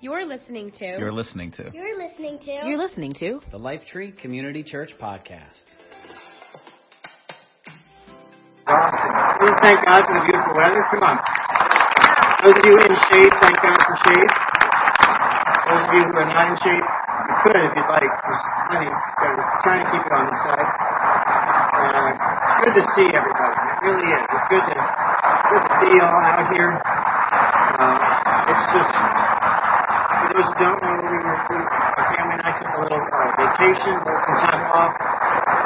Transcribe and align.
You're 0.00 0.24
listening 0.24 0.72
to. 0.78 0.96
You're 0.96 1.12
listening 1.12 1.52
to. 1.60 1.70
You're 1.74 1.98
listening 1.98 2.38
to. 2.38 2.52
You're 2.64 2.78
listening 2.78 3.12
to 3.20 3.40
the 3.52 3.58
Lifetree 3.58 4.16
Community 4.16 4.62
Church 4.64 4.96
Podcast. 4.96 5.60
Awesome. 8.64 9.12
Please 9.44 9.58
thank 9.60 9.84
God 9.84 10.00
for 10.08 10.14
the 10.16 10.24
beautiful 10.24 10.56
weather. 10.56 10.80
Come 10.88 11.04
on. 11.04 11.20
Those 12.40 12.56
of 12.56 12.64
you 12.64 12.80
in 12.80 12.92
shade, 13.12 13.28
thank 13.44 13.56
God 13.60 13.76
for 13.76 13.96
shade. 14.08 14.30
Those 15.68 15.84
of 15.84 15.92
you 15.92 16.02
who 16.08 16.16
are 16.16 16.30
not 16.32 16.48
in 16.48 16.56
shade, 16.64 16.80
you 16.80 17.36
could 17.44 17.60
if 17.60 17.72
you'd 17.76 17.90
like. 17.92 18.08
There's 18.24 18.44
plenty. 18.72 18.88
So 18.88 19.24
we're 19.36 19.60
trying 19.68 19.84
to 19.84 19.88
keep 19.92 20.00
it 20.00 20.12
on 20.16 20.24
this 20.32 20.40
side. 20.48 20.68
Uh, 21.76 22.16
it's 22.16 22.56
good 22.64 22.72
to 22.72 22.84
see 22.96 23.08
everybody. 23.12 23.52
It 23.68 23.76
really 23.84 24.08
is. 24.16 24.22
It's 24.32 24.48
good 24.48 24.64
to 24.64 24.76
good 24.80 25.60
to 25.60 25.72
see 25.84 25.92
you 25.92 26.02
all 26.08 26.24
out 26.24 26.48
here. 26.56 26.72
Uh, 27.76 28.48
it's 28.48 28.64
just 28.72 28.92
who 30.36 30.42
don't 30.62 30.78
know, 30.82 30.96
we 31.02 31.18
were 31.18 31.38
we, 31.50 31.58
my 31.58 32.04
family 32.14 32.34
and 32.38 32.44
I 32.46 32.52
took 32.58 32.70
a 32.70 32.80
little 32.82 33.02
uh, 33.02 33.30
vacation, 33.40 33.92
a 33.98 34.02
little 34.06 34.22
some 34.26 34.38
time 34.46 34.64
off. 34.70 34.94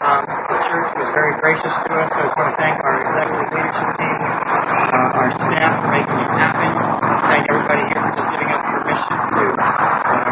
Um, 0.05 0.23
the 0.25 0.59
church 0.69 0.91
was 0.97 1.09
very 1.13 1.35
gracious 1.41 1.75
to 1.87 1.91
us. 2.01 2.11
I 2.13 2.21
just 2.25 2.37
want 2.37 2.49
to 2.53 2.57
thank 2.61 2.77
our 2.81 2.97
executive 3.05 3.49
leadership 3.53 3.91
team, 4.01 4.19
uh, 4.21 5.19
our 5.21 5.31
staff 5.37 5.73
for 5.85 5.91
making 5.93 6.19
it 6.21 6.33
happen. 6.41 6.71
Thank 7.29 7.45
everybody 7.53 7.85
here 7.93 8.03
for 8.05 8.15
just 8.17 8.31
giving 8.33 8.51
us 8.53 8.63
permission 8.65 9.17
to 9.37 9.43
uh, 9.61 10.31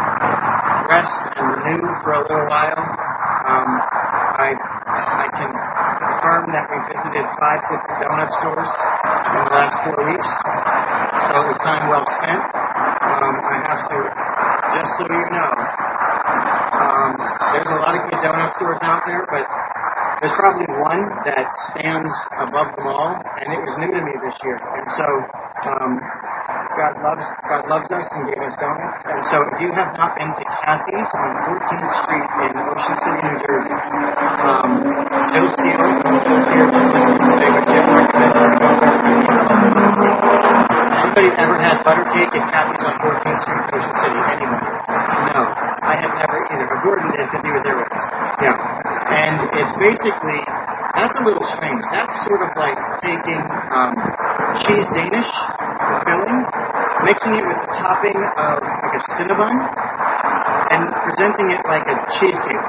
rest 0.89 1.15
and 1.37 1.45
renew 1.61 1.83
for 2.03 2.11
a 2.17 2.21
little 2.25 2.47
while. 2.49 2.81
Um, 3.49 3.69
I 4.39 4.49
I 4.55 5.27
can 5.37 5.51
confirm 5.51 6.43
that 6.53 6.65
we 6.69 6.77
visited 6.89 7.25
five 7.39 7.61
different 7.69 7.97
donut 8.01 8.29
stores 8.41 8.71
in 8.71 9.41
the 9.45 9.53
last 9.53 9.75
four 9.85 9.99
weeks, 10.09 10.29
so 11.29 11.31
it 11.41 11.47
was 11.49 11.59
time 11.65 11.89
well 11.89 12.05
spent. 12.17 12.41
Um, 13.03 13.35
I 13.45 13.57
have 13.69 13.81
to, 13.89 13.97
just 14.73 14.89
so 14.97 15.03
you 15.05 15.27
know, 15.29 15.51
um, 16.73 17.09
there's 17.53 17.69
a 17.69 17.79
lot 17.79 17.93
of 17.93 18.01
good 18.09 18.19
donut 18.25 18.51
stores 18.57 18.81
out 18.81 19.05
there, 19.05 19.23
but 19.29 19.45
there's 20.23 20.39
probably 20.39 20.63
one 20.79 21.03
that 21.27 21.51
stands 21.75 22.13
above 22.39 22.71
them 22.79 22.87
all, 22.87 23.11
and 23.19 23.47
it 23.51 23.59
was 23.59 23.75
new 23.75 23.91
to 23.91 24.01
me 24.07 24.13
this 24.23 24.37
year. 24.39 24.55
And 24.55 24.87
so 24.95 25.07
um, 25.67 25.91
God 26.79 26.95
loves 27.03 27.25
God 27.43 27.63
loves 27.67 27.91
us 27.91 28.07
and 28.15 28.31
gave 28.31 28.39
us 28.39 28.55
donuts. 28.55 28.97
And 29.03 29.19
so 29.27 29.37
if 29.51 29.59
you 29.59 29.69
have 29.75 29.91
not 29.99 30.15
been 30.15 30.31
to 30.31 30.43
Kathy's 30.63 31.11
on 31.11 31.29
14th 31.43 31.91
Street 32.07 32.27
in 32.39 32.51
Ocean 32.55 32.95
City, 33.03 33.19
New 33.19 33.37
Jersey, 33.43 33.75
um, 34.47 34.69
Joe 35.27 35.47
Steele, 35.59 35.91
here 36.55 36.67
just 36.71 36.87
today, 37.27 37.53
Jim 37.67 37.85
Anybody 41.03 41.29
ever 41.35 41.57
had 41.59 41.83
butter 41.83 42.07
cake 42.15 42.31
at 42.31 42.47
Kathy's 42.47 42.83
on 42.87 42.95
14th 43.03 43.39
Street, 43.43 43.63
Ocean 43.75 43.95
City? 44.07 44.19
No, 45.35 45.51
I 45.83 45.99
have 45.99 46.15
never 46.15 46.33
because 47.17 47.43
he 47.45 47.51
was 47.53 47.63
there 47.63 47.77
with 47.77 47.91
us. 47.93 48.05
Yeah, 48.41 48.55
and 48.57 49.35
it's 49.57 49.73
basically 49.77 50.41
that's 50.97 51.17
a 51.19 51.23
little 51.25 51.45
strange. 51.57 51.81
That's 51.93 52.13
sort 52.25 52.41
of 52.45 52.51
like 52.57 52.77
taking 53.01 53.41
um, 53.73 53.93
cheese 54.65 54.87
Danish, 54.93 55.29
the 55.29 55.95
filling, 56.05 56.39
mixing 57.05 57.33
it 57.37 57.45
with 57.45 57.59
the 57.65 57.71
topping 57.77 58.17
of 58.17 58.57
like 58.61 58.95
a 58.97 59.03
cinnabon, 59.17 59.53
and 60.73 60.81
presenting 61.05 61.47
it 61.53 61.61
like 61.65 61.85
a 61.89 61.97
cheesecake. 62.17 62.65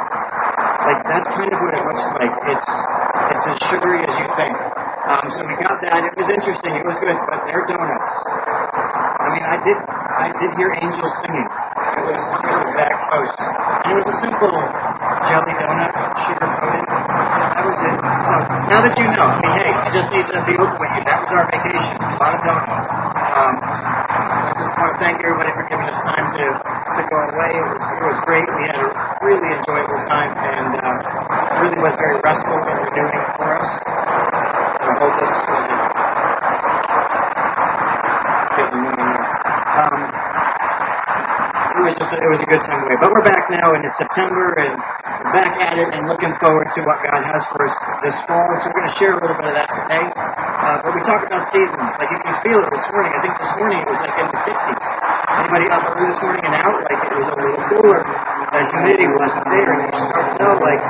Like 0.84 1.00
that's 1.08 1.28
kind 1.32 1.48
of 1.52 1.58
what 1.64 1.72
it 1.76 1.82
looks 1.84 2.04
like. 2.20 2.34
It's 2.52 2.68
it's 3.32 3.44
as 3.48 3.56
sugary 3.72 4.04
as 4.04 4.12
you 4.20 4.28
think. 4.36 4.54
Um, 5.04 5.24
so 5.36 5.40
we 5.44 5.54
got 5.60 5.80
that. 5.84 6.00
It 6.04 6.16
was 6.16 6.28
interesting. 6.32 6.72
It 6.76 6.84
was 6.84 6.96
good, 7.00 7.16
but 7.28 7.40
they're 7.48 7.64
donuts. 7.68 8.12
I 9.20 9.26
mean, 9.32 9.44
I 9.44 9.56
did 9.64 9.78
I 9.80 10.28
did 10.40 10.50
hear 10.56 10.70
angels 10.80 11.12
singing. 11.24 11.48
It 11.48 12.04
was 12.08 12.20
it 12.20 12.56
was 12.56 12.70
that 12.76 12.92
close. 13.08 13.63
It 13.84 13.94
was 13.94 14.06
a 14.08 14.16
simple 14.24 14.48
jelly 15.28 15.54
donut, 15.60 15.92
sugar 16.24 16.48
coated. 16.56 16.84
That 16.88 17.64
was 17.68 17.78
it. 17.84 17.96
So 18.00 18.34
now 18.72 18.80
that 18.80 18.94
you 18.96 19.06
know, 19.12 19.28
I 19.28 19.36
mean, 19.44 19.54
hey, 19.60 19.72
I 19.76 19.88
just 19.92 20.08
need 20.08 20.26
to 20.32 20.38
be 20.48 20.54
open 20.56 20.76
with 20.80 20.92
you. 20.96 21.02
That 21.04 21.18
was 21.20 21.30
our 21.36 21.44
vacation. 21.52 21.96
A 22.00 22.16
lot 22.16 22.32
of 22.32 22.40
donuts. 22.48 22.88
Um, 23.36 23.54
I 23.60 24.52
just 24.56 24.72
want 24.80 24.88
to 24.88 24.96
thank 25.04 25.16
everybody 25.20 25.52
for 25.52 25.64
giving 25.68 25.84
us 25.84 25.98
time 26.00 26.26
to 26.32 26.44
to 26.96 27.02
go 27.12 27.18
away. 27.36 27.50
It 27.60 27.64
was 27.76 27.82
it 27.84 28.04
was 28.08 28.18
great. 28.24 28.46
We 28.56 28.64
had 28.72 28.80
a 28.80 28.88
really 29.20 29.48
enjoyable 29.52 30.00
time, 30.08 30.32
and 30.32 30.68
uh, 30.80 30.96
really 31.60 31.80
was 31.84 31.94
very 32.00 32.16
restful 32.24 32.58
and 32.64 32.76
renewing 32.88 33.22
for 33.36 33.48
us. 33.52 33.70
And 34.80 34.88
I 34.88 34.96
hope 34.96 35.14
this. 35.20 35.34
Uh, 35.44 35.60
it's 38.48 38.52
getting 38.56 38.80
annoying. 38.80 39.24
Um, 39.76 40.00
it 41.74 41.82
was 41.84 41.94
just 42.00 42.12
a, 42.14 42.18
it 42.22 42.30
was 42.32 42.40
a 42.40 42.48
good 42.48 42.62
time 42.64 42.80
away. 42.86 42.96
But 43.00 43.10
we're 43.12 43.26
back 43.26 43.43
now, 43.54 43.70
it's 43.78 43.94
September, 44.02 44.46
and 44.58 44.74
back 45.30 45.54
at 45.62 45.78
it, 45.78 45.88
and 45.94 46.10
looking 46.10 46.34
forward 46.42 46.66
to 46.74 46.80
what 46.82 46.98
God 47.06 47.22
has 47.22 47.42
for 47.54 47.62
us 47.66 47.74
this 48.02 48.18
fall. 48.26 48.42
So 48.62 48.70
we're 48.74 48.82
going 48.82 48.90
to 48.90 48.98
share 48.98 49.12
a 49.14 49.20
little 49.22 49.38
bit 49.38 49.46
of 49.46 49.54
that 49.54 49.70
today. 49.70 50.06
Uh, 50.10 50.78
but 50.82 50.90
we 50.90 51.00
talk 51.06 51.22
about 51.22 51.46
seasons. 51.54 51.90
Like 52.02 52.10
you 52.10 52.18
can 52.18 52.34
feel 52.42 52.58
it 52.58 52.70
this 52.74 52.86
morning. 52.90 53.12
I 53.14 53.20
think 53.22 53.34
this 53.38 53.52
morning 53.62 53.78
it 53.78 53.88
was 53.88 54.00
like 54.02 54.16
in 54.18 54.26
the 54.26 54.40
60s. 54.42 54.82
Anybody 55.38 55.66
up 55.70 55.82
early 55.86 56.06
this 56.10 56.20
morning 56.22 56.44
and 56.46 56.56
out? 56.58 56.78
Like 56.82 57.00
it 57.04 57.14
was 57.14 57.28
a 57.30 57.36
little 57.38 57.62
cooler. 57.70 58.02
The 58.54 58.60
humidity 58.70 59.08
wasn't 59.10 59.46
there, 59.50 59.70
and 59.70 59.82
you 59.90 60.00
start 60.10 60.24
to 60.30 60.36
know 60.42 60.54
like 60.58 60.82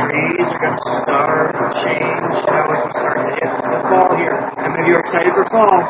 trees 0.00 0.46
are 0.48 0.60
going 0.64 0.76
to 0.76 0.88
start 1.04 1.50
to 1.60 1.66
change. 1.84 2.34
You 2.40 2.52
know, 2.52 2.66
as 2.72 2.80
we 2.84 2.90
start 2.96 3.16
to 3.20 3.30
hit 3.36 3.50
the 3.68 3.80
fall 3.92 4.10
here. 4.16 4.36
How 4.60 4.68
many 4.72 4.80
of 4.80 4.86
you 4.88 4.94
are 4.96 5.04
excited 5.04 5.32
for 5.36 5.46
fall? 5.52 5.80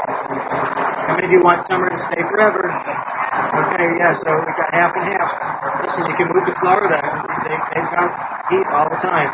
How 1.06 1.14
many 1.18 1.26
of 1.26 1.32
you 1.34 1.42
want 1.42 1.62
summer 1.66 1.90
to 1.90 1.98
stay 2.10 2.22
forever? 2.26 2.64
Okay, 2.64 3.86
yeah, 3.98 4.14
so 4.22 4.30
we 4.40 4.50
got 4.56 4.70
half 4.74 4.92
and 4.94 5.04
half. 5.10 5.30
Listen, 5.84 6.08
you 6.08 6.16
can 6.16 6.28
move 6.32 6.48
to 6.48 6.56
Florida. 6.64 6.96
They, 7.44 7.56
they've 7.76 7.92
got 7.92 8.08
heat 8.48 8.66
all 8.72 8.88
the 8.88 9.00
time. 9.04 9.28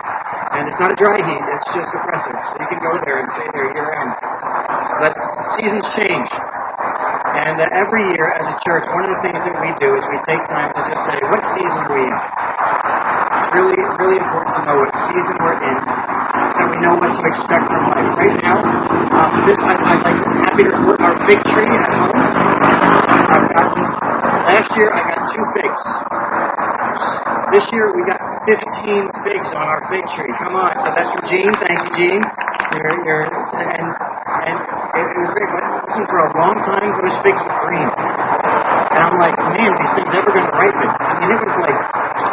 And 0.51 0.67
it's 0.67 0.81
not 0.83 0.91
a 0.91 0.99
dry 0.99 1.23
heat, 1.23 1.43
it's 1.47 1.69
just 1.71 1.87
oppressive. 1.95 2.35
So 2.51 2.55
you 2.59 2.69
can 2.75 2.81
go 2.83 2.99
there 3.07 3.23
and 3.23 3.27
stay 3.39 3.47
there 3.55 3.71
year 3.71 3.87
round. 3.87 4.19
But 4.99 5.15
seasons 5.55 5.87
change. 5.95 6.27
And 6.27 7.55
uh, 7.55 7.71
every 7.87 8.03
year 8.19 8.27
as 8.35 8.51
a 8.51 8.57
church, 8.67 8.83
one 8.91 9.07
of 9.07 9.15
the 9.15 9.21
things 9.23 9.39
that 9.47 9.55
we 9.63 9.71
do 9.79 9.95
is 9.95 10.03
we 10.11 10.19
take 10.27 10.43
time 10.51 10.75
to 10.75 10.83
just 10.91 11.03
say, 11.07 11.23
what 11.31 11.39
season 11.55 11.87
are 11.87 11.95
we 11.95 12.03
in? 12.03 12.19
It's 12.19 13.49
really, 13.55 13.79
really 14.03 14.19
important 14.19 14.51
to 14.59 14.61
know 14.67 14.77
what 14.83 14.91
season 15.07 15.35
we're 15.39 15.61
in 15.63 15.77
so 16.59 16.63
we 16.67 16.77
know 16.83 16.99
what 16.99 17.15
to 17.15 17.23
expect 17.31 17.65
from 17.71 17.83
life. 17.95 18.11
Right 18.19 18.37
now, 18.43 18.59
um, 18.59 19.31
this 19.47 19.61
I, 19.63 19.79
I'd 19.79 20.03
like 20.03 20.19
to, 20.19 20.29
happy 20.43 20.67
to 20.67 20.73
report 20.75 20.99
our 20.99 21.15
fig 21.31 21.41
tree 21.55 21.71
at 21.79 21.91
home. 21.95 22.21
I've 23.31 23.47
gotten, 23.55 23.87
last 24.51 24.71
year 24.75 24.91
I 24.91 25.01
got 25.15 25.19
two 25.31 25.45
figs. 25.55 26.10
This 27.51 27.67
year 27.75 27.91
we 27.91 28.07
got 28.07 28.23
15 28.47 29.27
figs 29.27 29.49
on 29.59 29.67
our 29.67 29.83
fig 29.91 30.07
tree. 30.15 30.31
Come 30.39 30.55
on, 30.55 30.71
so 30.79 30.87
that's 30.95 31.11
for 31.19 31.23
Gene. 31.27 31.51
Thank 31.51 31.83
you, 31.83 31.91
Gene. 31.99 32.23
You're, 32.79 32.95
you're, 33.03 33.27
and 33.27 33.87
and 33.91 34.57
it, 34.95 35.07
it 35.11 35.19
was 35.19 35.31
great. 35.35 35.51
But 35.51 35.65
listen, 35.83 36.07
for 36.07 36.19
a 36.23 36.31
long 36.39 36.55
time 36.63 36.87
those 37.03 37.17
figs 37.27 37.43
were 37.43 37.59
green, 37.67 37.91
and 37.91 39.01
I'm 39.03 39.19
like, 39.19 39.35
man, 39.35 39.71
these 39.83 39.93
things 39.99 40.11
ever 40.15 40.31
going 40.31 40.47
to 40.47 40.55
ripen? 40.63 40.89
I 40.95 41.13
mean, 41.19 41.31
it 41.35 41.41
was 41.43 41.57
like 41.67 41.79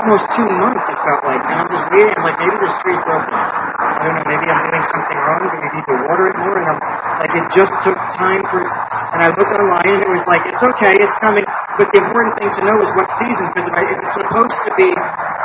almost 0.06 0.26
two 0.38 0.50
months. 0.62 0.86
It 0.86 1.00
felt 1.02 1.22
like, 1.26 1.42
and 1.50 1.58
I'm 1.66 1.70
just 1.74 1.86
waiting. 1.90 2.14
I'm 2.14 2.26
like, 2.26 2.38
maybe 2.38 2.58
this 2.62 2.76
tree's 2.86 3.02
broken. 3.02 3.34
I 3.34 4.02
don't 4.06 4.14
know. 4.22 4.26
Maybe 4.30 4.46
I'm 4.54 4.62
doing 4.70 4.86
something 4.94 5.18
wrong. 5.18 5.42
Do 5.50 5.58
we 5.58 5.70
need 5.74 5.88
to 5.90 5.98
water 6.06 6.26
it 6.30 6.38
more? 6.38 6.56
And 6.62 6.68
I'm 6.70 6.80
like, 7.26 7.34
it 7.34 7.46
just 7.58 7.74
took 7.82 7.98
time 8.22 8.46
for 8.54 8.62
it. 8.62 8.74
And 9.18 9.20
I 9.26 9.34
looked 9.34 9.54
online, 9.58 9.98
and 9.98 10.02
it 10.06 10.12
was 10.14 10.22
like, 10.30 10.46
it's 10.46 10.62
okay, 10.78 10.94
it's 11.02 11.18
coming. 11.26 11.47
But 11.78 11.94
the 11.94 12.02
important 12.02 12.34
thing 12.42 12.50
to 12.58 12.62
know 12.66 12.78
is 12.82 12.90
what 12.98 13.06
season, 13.22 13.46
because 13.54 13.70
if, 13.70 13.98
it's 14.02 14.16
supposed 14.18 14.58
to 14.66 14.72
be 14.82 14.90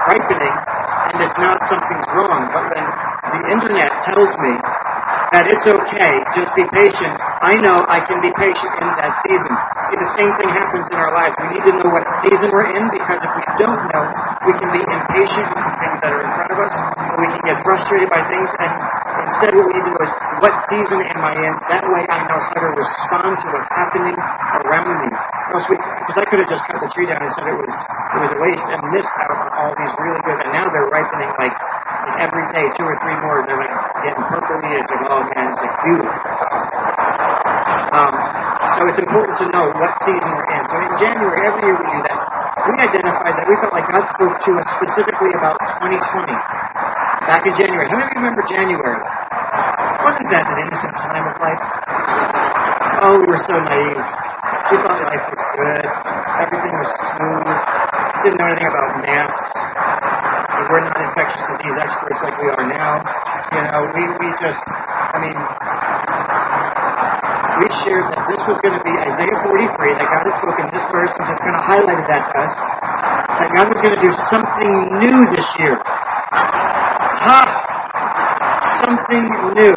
ripening 0.09 0.55
and 1.13 1.17
it's 1.21 1.37
not, 1.37 1.61
something's 1.69 2.09
wrong. 2.17 2.49
But 2.57 2.73
then 2.73 2.87
the 3.37 3.43
internet 3.53 3.93
tells 4.09 4.33
me 4.41 4.53
that 5.37 5.45
it's 5.49 5.65
okay, 5.65 6.13
just 6.33 6.49
be 6.57 6.65
patient. 6.73 7.17
I 7.41 7.57
know 7.61 7.85
I 7.85 8.01
can 8.05 8.21
be 8.25 8.33
patient 8.37 8.73
in 8.81 8.89
that 8.97 9.13
season. 9.29 9.53
See, 9.89 9.97
the 10.01 10.13
same 10.17 10.33
thing 10.41 10.49
happens 10.53 10.89
in 10.89 10.97
our 10.97 11.13
lives. 11.13 11.37
We 11.37 11.57
need 11.57 11.65
to 11.69 11.75
know 11.81 11.89
what 11.93 12.05
season 12.25 12.49
we're 12.49 12.69
in 12.81 12.85
because 12.93 13.21
if 13.21 13.33
we 13.37 13.45
don't 13.61 13.83
know, 13.93 14.05
we 14.49 14.53
can 14.57 14.71
be 14.73 14.81
impatient 14.85 15.47
with 15.53 15.65
the 15.69 15.75
things 15.85 15.99
that 16.01 16.11
are 16.17 16.23
in 16.25 16.33
front 16.33 16.51
of 16.53 16.59
us, 16.65 16.75
or 17.13 17.17
we 17.21 17.29
can 17.29 17.43
get 17.45 17.57
frustrated 17.65 18.09
by 18.13 18.25
things, 18.29 18.49
and 18.61 18.73
instead 19.25 19.53
what 19.57 19.69
we 19.69 19.73
need 19.77 19.85
to 19.89 19.93
know 19.97 20.05
is 20.05 20.13
what 20.41 20.53
season 20.69 21.01
am 21.13 21.21
I 21.25 21.33
in? 21.37 21.53
That 21.69 21.85
way 21.89 22.03
I 22.09 22.19
know 22.29 22.41
how 22.41 22.61
to 22.61 22.71
respond 22.73 23.33
to 23.37 23.47
what's 23.53 23.73
happening 23.73 24.17
around 24.65 24.97
me. 25.01 25.11
Because 25.53 26.17
I 26.17 26.25
could 26.33 26.41
have 26.41 26.49
just 26.49 26.65
cut 26.65 26.81
the 26.81 26.89
tree 26.97 27.05
down 27.05 27.21
and 27.21 27.29
said 27.37 27.45
it 27.45 27.59
was 27.59 27.75
it 28.17 28.21
was 28.25 28.33
a 28.33 28.39
waste 28.41 28.67
and 28.73 28.81
missed 28.89 29.13
out 29.21 29.37
on 29.37 29.49
all 29.53 29.73
these 29.77 29.93
really 30.01 30.23
good, 30.25 30.39
and 30.41 30.51
now 30.57 30.65
they're 30.73 30.89
ripening 30.89 31.29
like 31.37 31.53
every 32.17 32.47
day, 32.57 32.65
two 32.73 32.87
or 32.89 32.97
three 33.05 33.17
more. 33.21 33.45
They're 33.45 33.61
like 33.61 33.75
getting 34.01 34.25
purpley. 34.33 34.73
It's 34.81 34.89
like, 34.89 35.05
oh 35.13 35.21
man, 35.29 35.45
it's 35.53 35.61
like 35.61 35.75
beautiful. 35.85 36.13
It's 36.13 36.45
awesome. 36.49 36.81
Um, 37.93 38.13
so 38.77 38.81
it's 38.89 39.01
important 39.05 39.37
to 39.45 39.47
know 39.53 39.69
what 39.77 39.93
season 40.09 40.31
we're 40.33 40.49
in. 40.57 40.63
So 40.73 40.75
in 40.81 40.93
January, 40.97 41.39
every 41.45 41.63
year 41.69 41.77
we 41.77 41.87
do 41.93 42.01
that. 42.09 42.19
We 42.65 42.73
identified 42.81 43.35
that 43.37 43.45
we 43.45 43.55
felt 43.61 43.75
like 43.77 43.85
God 43.93 44.05
spoke 44.09 44.33
to 44.33 44.51
us 44.57 44.69
specifically 44.81 45.33
about 45.37 45.61
2020 45.85 46.33
back 47.29 47.45
in 47.45 47.53
January. 47.61 47.91
How 47.93 48.01
many 48.01 48.09
of 48.09 48.17
you 48.17 48.21
remember 48.25 48.43
January? 48.49 49.03
Wasn't 50.01 50.29
that 50.33 50.45
an 50.49 50.59
innocent 50.65 50.95
time 50.97 51.25
of 51.29 51.37
life? 51.43 51.63
Oh, 53.05 53.19
we 53.19 53.27
were 53.27 53.43
so 53.45 53.59
naive. 53.61 53.99
We 54.71 54.77
thought 54.79 54.99
life 55.05 55.27
was 55.27 55.42
good. 55.57 55.85
Everything 56.41 56.75
was 56.77 56.91
smooth. 57.13 57.57
Didn't 58.25 58.39
know 58.41 58.49
anything 58.49 58.71
about 58.73 58.89
masks. 59.05 59.53
We 60.57 60.63
were 60.69 60.83
not 60.87 60.97
infectious 61.01 61.45
disease 61.57 61.77
experts 61.83 62.21
like 62.23 62.37
we 62.41 62.49
are 62.55 62.67
now. 62.69 63.03
You 63.53 63.61
know, 63.67 63.81
we, 63.93 64.03
we 64.23 64.29
just, 64.41 64.63
I 64.63 65.19
mean, 65.21 65.37
we 67.61 67.67
shared 67.85 68.07
that 68.17 68.23
this 68.31 68.43
was 68.49 68.57
going 68.65 68.77
to 68.79 68.85
be 68.85 68.95
Isaiah 68.97 69.39
43, 69.45 70.01
that 70.01 70.09
God 70.09 70.23
had 70.25 70.37
spoken 70.41 70.65
this 70.73 70.87
verse 70.89 71.13
and 71.21 71.25
just 71.29 71.41
kind 71.45 71.57
of 71.57 71.63
highlighted 71.67 72.07
that 72.09 72.23
to 72.31 72.35
us, 72.41 72.53
that 73.43 73.49
God 73.53 73.67
was 73.69 73.79
going 73.83 73.95
to 73.97 74.03
do 74.03 74.13
something 74.33 74.73
new 75.05 75.19
this 75.37 75.49
year. 75.61 75.77
Ha! 77.27 77.41
Something 78.81 79.25
new. 79.53 79.77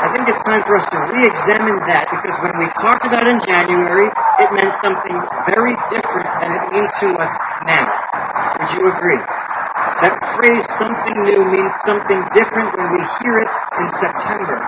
I 0.00 0.08
think 0.16 0.32
it's 0.32 0.40
time 0.48 0.64
for 0.64 0.80
us 0.80 0.88
to 0.96 0.98
re-examine 1.12 1.76
that 1.92 2.08
because 2.08 2.36
when 2.40 2.56
we 2.56 2.66
talked 2.80 3.04
about 3.04 3.20
it 3.20 3.36
in 3.36 3.40
January, 3.44 4.08
it 4.40 4.50
meant 4.56 4.74
something 4.80 5.16
very 5.52 5.76
different 5.92 6.28
than 6.40 6.50
it 6.56 6.64
means 6.72 6.90
to 7.04 7.08
us 7.20 7.32
now. 7.68 7.84
Would 8.56 8.70
you 8.72 8.82
agree? 8.88 9.22
That 10.00 10.16
phrase, 10.36 10.64
something 10.80 11.18
new, 11.28 11.40
means 11.44 11.72
something 11.84 12.20
different 12.32 12.72
when 12.72 12.88
we 12.88 13.00
hear 13.20 13.36
it 13.44 13.50
in 13.84 13.88
September 14.00 14.58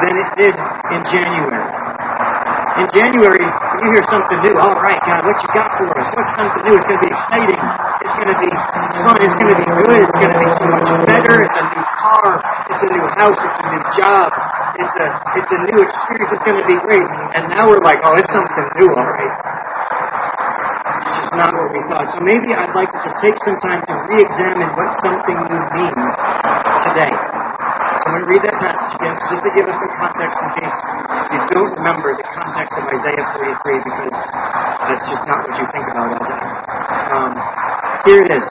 than 0.00 0.12
it 0.16 0.30
did 0.40 0.54
in 0.56 1.00
January. 1.12 1.68
In 2.76 2.88
January, 2.92 3.44
when 3.44 3.80
you 3.84 3.90
hear 3.96 4.04
something 4.08 4.38
new, 4.44 4.56
all 4.60 4.76
right, 4.80 5.00
God, 5.04 5.24
what 5.24 5.36
you 5.40 5.48
got 5.52 5.68
for 5.76 5.88
us? 5.96 6.08
What's 6.12 6.32
something 6.36 6.62
new? 6.64 6.76
It's 6.76 6.88
going 6.88 7.00
to 7.00 7.04
be 7.04 7.12
exciting. 7.12 7.60
It's 8.04 8.16
going 8.16 8.32
to 8.32 8.38
be 8.40 8.50
fun. 9.00 9.16
It's 9.20 9.36
going 9.36 9.52
to 9.52 9.58
be 9.60 9.68
good. 9.76 9.98
It's 10.04 10.18
going 10.20 10.32
to 10.36 10.40
be 10.40 10.50
so 10.56 10.64
much 10.72 10.88
better. 11.08 11.36
It's 11.40 11.56
a 11.56 11.64
new 11.72 11.84
car. 12.00 12.28
It's 12.72 12.82
a 12.84 12.90
new 12.96 13.06
house. 13.16 13.40
It's 13.44 13.60
a 13.60 13.66
new 13.72 13.84
job. 13.96 14.28
It's 14.76 14.96
a 15.00 15.08
it's 15.40 15.52
a 15.52 15.60
new 15.72 15.80
experience. 15.80 16.30
It's 16.36 16.44
going 16.44 16.60
to 16.60 16.68
be 16.68 16.76
great. 16.84 17.08
And 17.32 17.48
now 17.48 17.64
we're 17.64 17.80
like, 17.80 18.04
oh, 18.04 18.12
it's 18.20 18.28
something 18.28 18.66
new, 18.76 18.92
all 18.92 19.08
right. 19.08 19.34
It's 21.00 21.16
just 21.16 21.32
not 21.32 21.56
what 21.56 21.72
we 21.72 21.80
thought. 21.88 22.12
So 22.12 22.20
maybe 22.20 22.52
I'd 22.52 22.76
like 22.76 22.92
to 22.92 23.00
just 23.00 23.16
take 23.24 23.36
some 23.40 23.56
time 23.64 23.80
to 23.88 23.94
re-examine 24.12 24.68
what 24.76 24.88
something 25.00 25.38
new 25.48 25.62
means 25.80 26.14
today. 26.84 27.12
So 27.12 28.02
I'm 28.04 28.12
going 28.20 28.24
to 28.28 28.30
read 28.36 28.44
that 28.44 28.56
passage 28.60 28.92
again, 29.00 29.16
so 29.16 29.24
just 29.32 29.42
to 29.48 29.52
give 29.56 29.64
us 29.64 29.76
some 29.80 29.92
context 29.96 30.36
in 30.38 30.48
case 30.60 30.76
you 31.32 31.40
don't 31.56 31.72
remember 31.80 32.12
the 32.12 32.26
context 32.28 32.76
of 32.76 32.84
Isaiah 32.86 33.24
43, 33.32 33.80
because 33.80 34.16
that's 34.86 35.04
just 35.08 35.24
not 35.24 35.40
what 35.48 35.54
you 35.56 35.66
think 35.72 35.86
about 35.88 36.08
all 36.14 36.24
day. 36.28 36.44
Um, 37.16 37.32
here 38.04 38.20
it 38.22 38.32
is. 38.36 38.46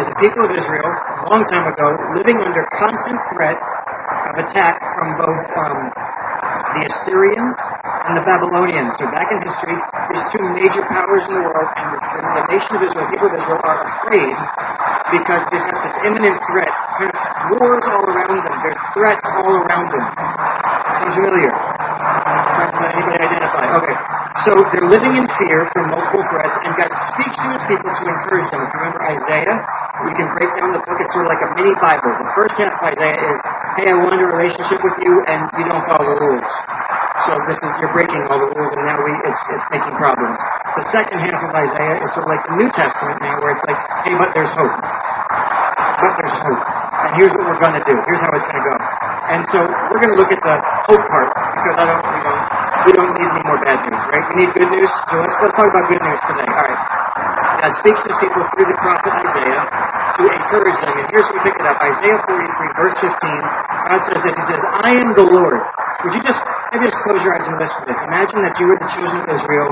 Is 0.00 0.06
the 0.08 0.18
people 0.18 0.42
of 0.48 0.50
Israel, 0.50 0.90
a 0.90 1.26
long 1.30 1.44
time 1.52 1.66
ago, 1.68 1.88
living 2.16 2.40
under 2.42 2.64
constant 2.74 3.20
threat 3.34 3.58
of 4.28 4.36
attack 4.44 4.76
from 4.96 5.08
both 5.16 5.44
um, 5.56 5.78
the 6.76 6.82
Assyrians 6.84 7.56
and 8.08 8.14
the 8.20 8.24
Babylonians. 8.28 8.92
So 9.00 9.08
back 9.08 9.32
in 9.32 9.40
history, 9.40 9.76
these 10.12 10.24
two 10.36 10.44
major 10.52 10.84
powers 10.88 11.24
in 11.28 11.34
the 11.40 11.44
world, 11.44 11.68
and 11.76 11.86
the, 11.96 12.20
the 12.36 12.44
nation 12.52 12.72
of 12.76 12.82
Israel, 12.84 13.06
people 13.08 13.28
of 13.32 13.36
Israel, 13.40 13.60
are 13.64 13.80
afraid 13.88 14.36
because 15.16 15.42
they've 15.48 15.64
got 15.64 15.80
this 15.80 15.96
imminent 16.04 16.36
threat. 16.52 16.72
Kind 17.00 17.12
of 17.12 17.20
wars 17.56 17.84
all 17.88 18.04
around 18.12 18.38
them. 18.44 18.56
There's 18.64 18.82
threats 18.92 19.24
all 19.32 19.54
around 19.64 19.88
them. 19.92 20.04
Sound 20.92 21.12
familiar? 21.16 21.77
Identify? 22.58 23.66
Okay. 23.78 23.96
So 24.46 24.50
they're 24.74 24.90
living 24.90 25.14
in 25.18 25.26
fear 25.38 25.66
from 25.74 25.90
multiple 25.90 26.22
threats, 26.30 26.56
and 26.66 26.74
God 26.78 26.90
speaks 27.14 27.36
to 27.38 27.46
his 27.54 27.62
people 27.70 27.90
to 27.90 28.02
encourage 28.06 28.48
them. 28.50 28.60
If 28.62 28.70
you 28.74 28.78
remember 28.82 29.02
Isaiah, 29.02 29.56
we 30.06 30.12
can 30.14 30.26
break 30.38 30.50
down 30.58 30.70
the 30.74 30.82
book. 30.82 30.98
It's 30.98 31.10
sort 31.14 31.26
of 31.26 31.30
like 31.30 31.42
a 31.42 31.50
mini 31.58 31.74
Bible. 31.82 32.14
The 32.18 32.30
first 32.34 32.54
half 32.58 32.74
of 32.78 32.82
Isaiah 32.86 33.18
is, 33.18 33.38
hey, 33.78 33.86
I 33.90 33.96
wanted 33.98 34.22
a 34.22 34.28
relationship 34.30 34.78
with 34.82 34.96
you, 35.02 35.12
and 35.26 35.50
you 35.58 35.64
don't 35.66 35.82
follow 35.86 36.06
the 36.06 36.18
rules. 36.18 36.46
So 37.26 37.34
this 37.50 37.58
is 37.58 37.70
you're 37.82 37.90
breaking 37.90 38.22
all 38.30 38.38
the 38.38 38.50
rules, 38.54 38.70
and 38.78 38.86
now 38.86 39.02
we 39.02 39.10
it's 39.26 39.42
it's 39.50 39.66
making 39.74 39.94
problems. 39.98 40.38
The 40.78 40.86
second 40.94 41.18
half 41.18 41.42
of 41.42 41.50
Isaiah 41.50 41.98
is 41.98 42.08
sort 42.14 42.26
of 42.26 42.30
like 42.30 42.42
the 42.46 42.54
New 42.62 42.70
Testament 42.70 43.18
now, 43.18 43.42
where 43.42 43.58
it's 43.58 43.64
like, 43.66 43.80
hey, 44.06 44.14
but 44.14 44.30
there's 44.38 44.54
hope. 44.54 44.78
But 44.78 46.12
there's 46.22 46.38
hope. 46.46 46.87
And 47.08 47.16
here's 47.16 47.32
what 47.32 47.48
we're 47.48 47.62
going 47.64 47.72
to 47.72 47.84
do. 47.88 47.96
Here's 48.04 48.20
how 48.20 48.28
it's 48.36 48.44
going 48.44 48.60
to 48.60 48.66
go. 48.68 48.76
And 49.32 49.40
so 49.48 49.58
we're 49.64 50.02
going 50.04 50.12
to 50.12 50.20
look 50.20 50.28
at 50.28 50.44
the 50.44 50.56
hope 50.92 51.04
part 51.08 51.28
because 51.56 51.76
I 51.80 51.84
don't 51.88 52.04
we 52.04 52.20
don't 52.20 52.42
we 52.84 52.90
don't 53.00 53.12
need 53.16 53.28
any 53.32 53.44
more 53.48 53.60
bad 53.64 53.80
news, 53.80 54.02
right? 54.12 54.24
We 54.28 54.34
need 54.44 54.52
good 54.52 54.68
news. 54.68 54.92
So 55.08 55.16
let's 55.16 55.32
let's 55.40 55.56
talk 55.56 55.68
about 55.72 55.88
good 55.88 56.04
news 56.04 56.20
today. 56.28 56.48
All 56.52 56.66
right. 56.68 56.80
God 57.64 57.72
speaks 57.80 57.96
to 58.04 58.08
his 58.12 58.18
people 58.20 58.44
through 58.52 58.68
the 58.68 58.78
prophet 58.84 59.08
Isaiah 59.24 59.64
to 60.20 60.22
encourage 60.36 60.78
them. 60.84 60.94
And 61.00 61.06
here's 61.08 61.24
what 61.32 61.40
we 61.40 61.42
pick 61.48 61.56
it 61.56 61.66
up. 61.66 61.80
Isaiah 61.80 62.20
43, 62.28 62.76
verse 62.76 62.96
15. 63.00 63.08
God 63.08 64.00
says 64.04 64.20
this. 64.28 64.34
He 64.36 64.44
says, 64.52 64.62
I 64.84 64.90
am 65.00 65.08
the 65.16 65.26
Lord. 65.32 65.60
Would 65.98 66.14
you 66.14 66.22
just 66.22 66.38
maybe 66.70 66.86
just 66.86 66.94
close 67.02 67.18
your 67.26 67.34
eyes 67.34 67.42
and 67.50 67.58
listen 67.58 67.82
to 67.82 67.86
this? 67.90 67.98
Imagine 68.06 68.38
that 68.46 68.54
you 68.62 68.70
were 68.70 68.78
the 68.78 68.86
chosen 68.86 69.18
of 69.18 69.26
Israel, 69.34 69.66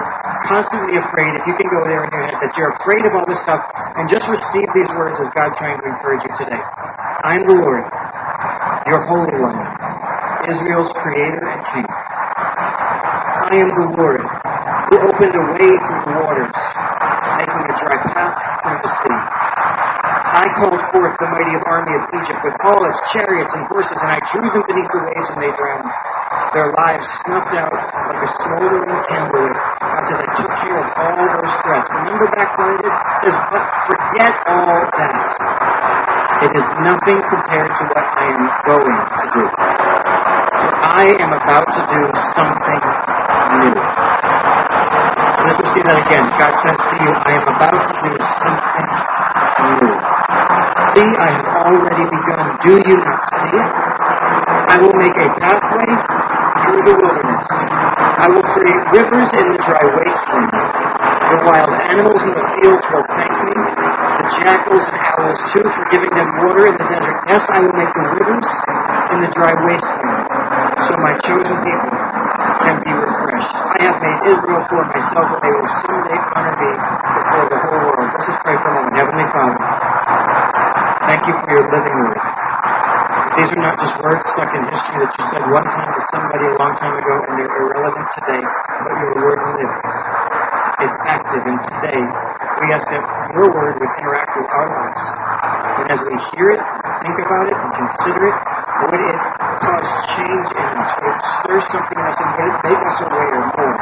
constantly 0.51 0.99
afraid, 0.99 1.39
if 1.39 1.47
you 1.47 1.55
can 1.55 1.71
go 1.71 1.87
there 1.87 2.03
in 2.03 2.11
your 2.11 2.27
head, 2.27 2.35
that 2.43 2.51
you're 2.59 2.75
afraid 2.83 3.07
of 3.07 3.15
all 3.15 3.23
this 3.31 3.39
stuff, 3.47 3.63
and 3.95 4.11
just 4.11 4.27
receive 4.27 4.67
these 4.75 4.91
words 4.99 5.15
as 5.23 5.31
God 5.39 5.55
trying 5.55 5.79
to 5.79 5.87
encourage 5.87 6.27
you 6.27 6.35
today. 6.35 6.59
I 6.59 7.39
am 7.39 7.47
the 7.47 7.55
Lord, 7.55 7.87
your 8.91 9.07
Holy 9.07 9.39
One, 9.39 9.55
Israel's 10.51 10.91
Creator 10.99 11.47
and 11.47 11.63
King. 11.71 11.87
I 11.87 13.55
am 13.63 13.71
the 13.71 13.87
Lord, 13.95 14.23
who 14.27 14.95
opened 15.07 15.31
a 15.31 15.45
way 15.55 15.71
through 15.79 16.03
the 16.11 16.15
waters, 16.27 16.59
making 17.39 17.63
a 17.71 17.75
dry 17.87 17.99
path 18.11 18.35
through 18.67 18.81
the 18.83 18.91
sea. 18.99 19.21
I 20.27 20.51
called 20.59 20.83
forth 20.91 21.15
the 21.23 21.31
mighty 21.31 21.55
army 21.71 21.95
of 21.97 22.03
Egypt 22.19 22.43
with 22.43 22.59
all 22.67 22.83
its 22.83 22.99
chariots 23.15 23.55
and 23.55 23.63
horses, 23.71 23.95
and 24.03 24.11
I 24.11 24.19
drew 24.35 24.43
them 24.51 24.67
beneath 24.67 24.91
the 24.91 25.03
waves, 25.07 25.31
and 25.31 25.39
they 25.39 25.55
drowned. 25.55 25.87
Their 26.55 26.71
lives 26.73 27.07
snuffed 27.27 27.55
out 27.59 27.73
like 27.73 28.23
a 28.23 28.31
smoldering 28.43 29.03
candlewick. 29.11 29.59
God 29.83 30.03
says, 30.07 30.21
I 30.23 30.29
took 30.39 30.53
care 30.63 30.79
of 30.79 30.89
all 30.95 31.27
those 31.27 31.55
threats. 31.67 31.89
Remember 31.91 32.27
back 32.33 32.51
when 32.57 32.77
it 32.81 32.95
says, 33.25 33.37
but 33.51 33.65
forget 33.91 34.33
all 34.47 34.81
that. 34.97 35.27
It 36.47 36.53
is 36.53 36.67
nothing 36.85 37.19
compared 37.29 37.73
to 37.77 37.83
what 37.93 38.07
I 38.07 38.25
am 38.31 38.45
going 38.69 39.01
to 39.21 39.27
do. 39.37 39.45
For 39.49 40.73
I 40.85 41.05
am 41.21 41.33
about 41.33 41.67
to 41.67 41.83
do 41.89 42.03
something 42.37 42.83
new. 43.57 43.77
Let's 45.47 45.65
see 45.73 45.83
that 45.87 45.97
again. 45.97 46.27
God 46.37 46.53
says 46.61 46.77
to 46.77 46.95
you, 47.01 47.11
I 47.25 47.33
am 47.41 47.47
about 47.47 47.81
to 47.89 47.95
do 48.05 48.13
something 48.21 48.89
new. 49.81 49.93
See, 50.93 51.11
I 51.21 51.29
have 51.41 51.49
already 51.69 52.05
begun. 52.05 52.45
Do 52.65 52.73
you 52.85 52.97
not 53.01 53.21
see 53.33 53.57
it? 53.57 53.71
I 54.67 54.75
will 54.83 54.93
make 54.99 55.17
a 55.17 55.29
pathway 55.41 55.89
through 56.61 56.83
the 56.85 56.95
wilderness. 57.01 57.47
I 58.21 58.27
will 58.29 58.36
create 58.55 58.83
rivers 58.95 59.29
in 59.35 59.47
the 59.51 59.59
dry 59.67 59.85
wasteland. 59.97 60.51
The 61.27 61.39
wild 61.43 61.73
animals 61.91 62.23
in 62.23 62.33
the 62.35 62.47
fields 62.59 62.85
will 62.87 63.07
thank 63.19 63.35
me. 63.47 63.55
The 63.57 64.25
jackals 64.43 64.85
and 64.87 65.01
owls 65.19 65.41
too 65.51 65.67
for 65.67 65.85
giving 65.91 66.13
them 66.15 66.29
water 66.43 66.71
in 66.71 66.75
the 66.79 66.87
desert. 66.87 67.17
Yes, 67.27 67.43
I 67.51 67.59
will 67.63 67.75
make 67.75 67.91
the 67.91 68.05
rivers 68.15 68.49
in 69.11 69.19
the 69.27 69.31
dry 69.35 69.53
wasteland, 69.67 70.23
so 70.87 70.93
my 71.03 71.15
chosen 71.27 71.57
people 71.67 71.91
can 72.63 72.77
be 72.87 72.93
refreshed. 72.95 73.53
I 73.55 73.79
have 73.91 73.99
made 73.99 74.19
Israel 74.31 74.63
for 74.71 74.83
myself, 74.87 75.27
and 75.35 75.41
they 75.43 75.53
will 75.55 75.71
someday 75.87 76.19
honor 76.35 76.55
me 76.63 76.71
before 76.77 77.47
the 77.51 77.59
whole 77.59 77.83
world. 77.91 78.11
Let's 78.15 78.39
pray 78.47 78.57
for 78.63 78.71
moment. 78.71 78.95
Heavenly 78.95 79.29
Father, 79.35 79.59
thank 81.11 81.23
you 81.27 81.35
for 81.43 81.49
your 81.51 81.67
living 81.71 81.97
word. 82.07 82.16
These 83.47 83.63
are 83.63 83.63
not 83.63 83.79
just 83.79 83.95
words 84.03 84.27
stuck 84.35 84.51
in 84.59 84.63
history 84.67 85.07
that 85.07 85.13
you 85.15 85.25
said 85.31 85.47
one 85.55 85.63
time 85.71 85.87
to 85.95 86.03
somebody 86.11 86.51
a 86.51 86.59
long 86.59 86.75
time 86.83 86.99
ago 86.99 87.15
and 87.31 87.39
they're 87.39 87.55
irrelevant 87.63 88.09
today, 88.19 88.43
but 88.43 88.93
your 88.99 89.13
word 89.23 89.39
lives. 89.55 89.83
It's 90.83 90.99
active, 91.07 91.47
and 91.47 91.59
today 91.71 92.03
we 92.59 92.67
ask 92.75 92.91
that 92.91 93.07
your 93.39 93.47
word 93.55 93.79
would 93.79 93.93
interact 94.03 94.35
with 94.35 94.51
our 94.51 94.67
lives. 94.67 95.03
And 95.79 95.87
as 95.95 96.01
we 96.11 96.15
hear 96.35 96.59
it, 96.59 96.63
think 97.07 97.17
about 97.23 97.47
it, 97.47 97.55
and 97.55 97.71
consider 97.87 98.35
it, 98.35 98.37
would 98.83 99.03
it 99.15 99.19
cause 99.63 99.89
change 100.19 100.49
in 100.51 100.67
us? 100.83 100.91
Would 100.99 101.07
it 101.07 101.19
stir 101.39 101.59
something 101.71 101.99
in 102.03 102.07
us, 102.11 102.19
and 102.19 102.29
would 102.35 102.51
it 102.51 102.59
make 102.67 102.83
us 102.83 102.99
aware 102.99 103.43
more 103.47 103.75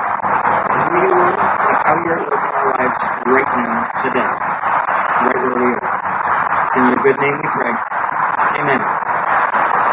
you 0.92 1.08
are 1.08 1.32
and 1.40 1.76
how 1.88 1.94
you're 2.04 2.20
at 2.20 2.28
work 2.28 2.44
in 2.44 2.52
our 2.52 2.68
lives 2.84 3.00
right 3.32 3.48
now, 3.64 3.80
today, 4.04 4.28
right 4.28 5.40
where 5.40 5.56
we 5.56 5.72
are? 5.72 5.88
It's 6.68 6.76
in 6.76 6.84
your 6.84 7.00
good 7.00 7.16
name 7.16 7.36
we 7.40 7.48
pray. 7.48 7.63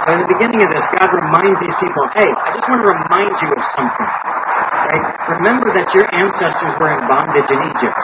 So 0.01 0.17
in 0.17 0.25
the 0.25 0.31
beginning 0.34 0.65
of 0.65 0.70
this, 0.74 0.86
God 0.98 1.13
reminds 1.13 1.62
these 1.62 1.77
people, 1.77 2.10
hey, 2.17 2.25
I 2.25 2.50
just 2.58 2.65
want 2.65 2.81
to 2.81 2.89
remind 2.89 3.31
you 3.38 3.50
of 3.53 3.62
something. 3.77 4.10
Right? 4.89 5.05
Remember 5.38 5.70
that 5.77 5.88
your 5.93 6.10
ancestors 6.10 6.74
were 6.81 6.89
in 6.89 7.05
bondage 7.05 7.46
in 7.46 7.60
Egypt. 7.70 8.01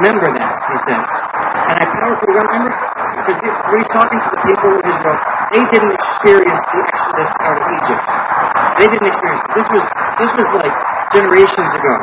Remember 0.00 0.32
that, 0.32 0.56
he 0.64 0.76
says. 0.88 1.04
And 1.04 1.76
I 1.76 1.84
powerfully 2.00 2.34
remember, 2.40 2.72
because 3.20 3.36
when 3.36 3.78
he's 3.84 3.92
talking 3.92 4.16
to 4.16 4.30
the 4.32 4.40
people 4.48 4.68
of 4.74 4.80
Israel, 4.80 5.18
they 5.52 5.62
didn't 5.70 5.92
experience 5.92 6.64
the 6.72 6.80
exodus 6.88 7.30
out 7.44 7.56
of 7.60 7.66
Egypt. 7.68 8.08
They 8.80 8.88
didn't 8.88 9.08
experience 9.12 9.44
it. 9.44 9.52
This 9.60 9.68
was, 9.76 9.84
this 10.18 10.32
was 10.40 10.48
like 10.56 10.74
generations 11.12 11.70
ago. 11.78 11.94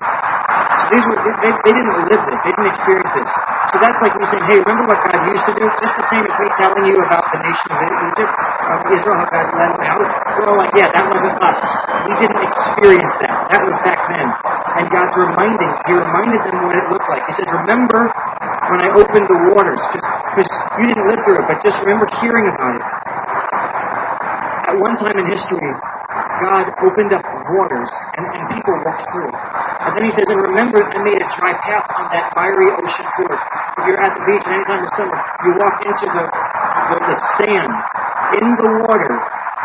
So 0.82 0.84
these 0.92 1.06
were, 1.08 1.20
they, 1.22 1.52
they 1.66 1.74
didn't 1.76 1.98
live 2.08 2.22
this. 2.26 2.40
They 2.44 2.54
didn't 2.56 2.72
experience 2.74 3.12
this. 3.16 3.30
So 3.72 3.76
that's 3.80 4.00
like 4.04 4.14
me 4.18 4.24
saying, 4.32 4.46
hey, 4.48 4.58
remember 4.64 4.86
what 4.90 5.00
God 5.06 5.20
used 5.30 5.46
to 5.48 5.54
do? 5.56 5.66
Just 5.80 5.96
the 5.96 6.06
same 6.12 6.24
as 6.28 6.36
me 6.40 6.48
telling 6.60 6.86
you 6.88 6.98
about 7.06 7.26
the 7.32 7.40
nation 7.44 7.70
of 7.72 7.80
Egypt. 7.82 8.34
of 8.72 8.80
Israel, 8.92 9.18
how 9.20 9.28
God 9.32 9.48
led 9.56 9.72
them 9.76 9.84
out, 9.88 10.06
we're 10.38 10.48
all 10.52 10.60
like, 10.60 10.74
yeah, 10.78 10.90
that 10.92 11.06
wasn't 11.08 11.36
us. 11.44 11.60
We 12.08 12.14
didn't 12.20 12.42
experience 12.44 13.14
that. 13.24 13.36
That 13.52 13.62
was 13.68 13.78
back 13.84 14.00
then. 14.12 14.28
And 14.80 14.86
God's 14.92 15.16
reminding, 15.18 15.72
He 15.88 15.94
reminded 15.96 16.42
them 16.48 16.58
what 16.64 16.76
it 16.78 16.86
looked 16.92 17.10
like. 17.12 17.24
He 17.28 17.34
says, 17.36 17.48
remember 17.52 18.08
when 18.72 18.80
I 18.80 18.90
opened 18.96 19.28
the 19.28 19.40
waters, 19.52 19.82
because 19.92 20.50
you 20.80 20.86
didn't 20.88 21.08
live 21.08 21.20
through 21.28 21.44
it, 21.44 21.46
but 21.48 21.58
just 21.64 21.76
remember 21.84 22.08
hearing 22.24 22.48
about 22.48 22.74
it. 22.80 22.84
At 24.72 24.76
one 24.80 24.96
time 25.02 25.18
in 25.20 25.28
history, 25.28 25.72
God 26.42 26.66
opened 26.82 27.12
up 27.14 27.24
waters 27.24 27.92
and, 28.18 28.26
and 28.34 28.42
people 28.52 28.76
walked 28.84 29.06
through. 29.14 29.32
And 29.32 29.92
then 29.98 30.04
he 30.06 30.12
says, 30.14 30.26
and 30.28 30.42
remember, 30.42 30.82
I 30.82 31.00
made 31.06 31.22
a 31.22 31.28
dry 31.38 31.54
path 31.62 31.86
on 31.98 32.06
that 32.14 32.34
fiery 32.34 32.70
ocean 32.74 33.08
floor. 33.18 33.36
If 33.80 33.84
you're 33.88 34.02
at 34.02 34.14
the 34.18 34.24
beach 34.26 34.46
anytime 34.46 34.82
in 34.82 34.92
summer, 34.98 35.18
you 35.46 35.52
walk 35.58 35.78
into 35.86 36.06
the, 36.12 36.26
the, 36.26 36.98
the 37.02 37.18
sand 37.40 37.74
in 38.42 38.48
the 38.58 38.70
water. 38.86 39.14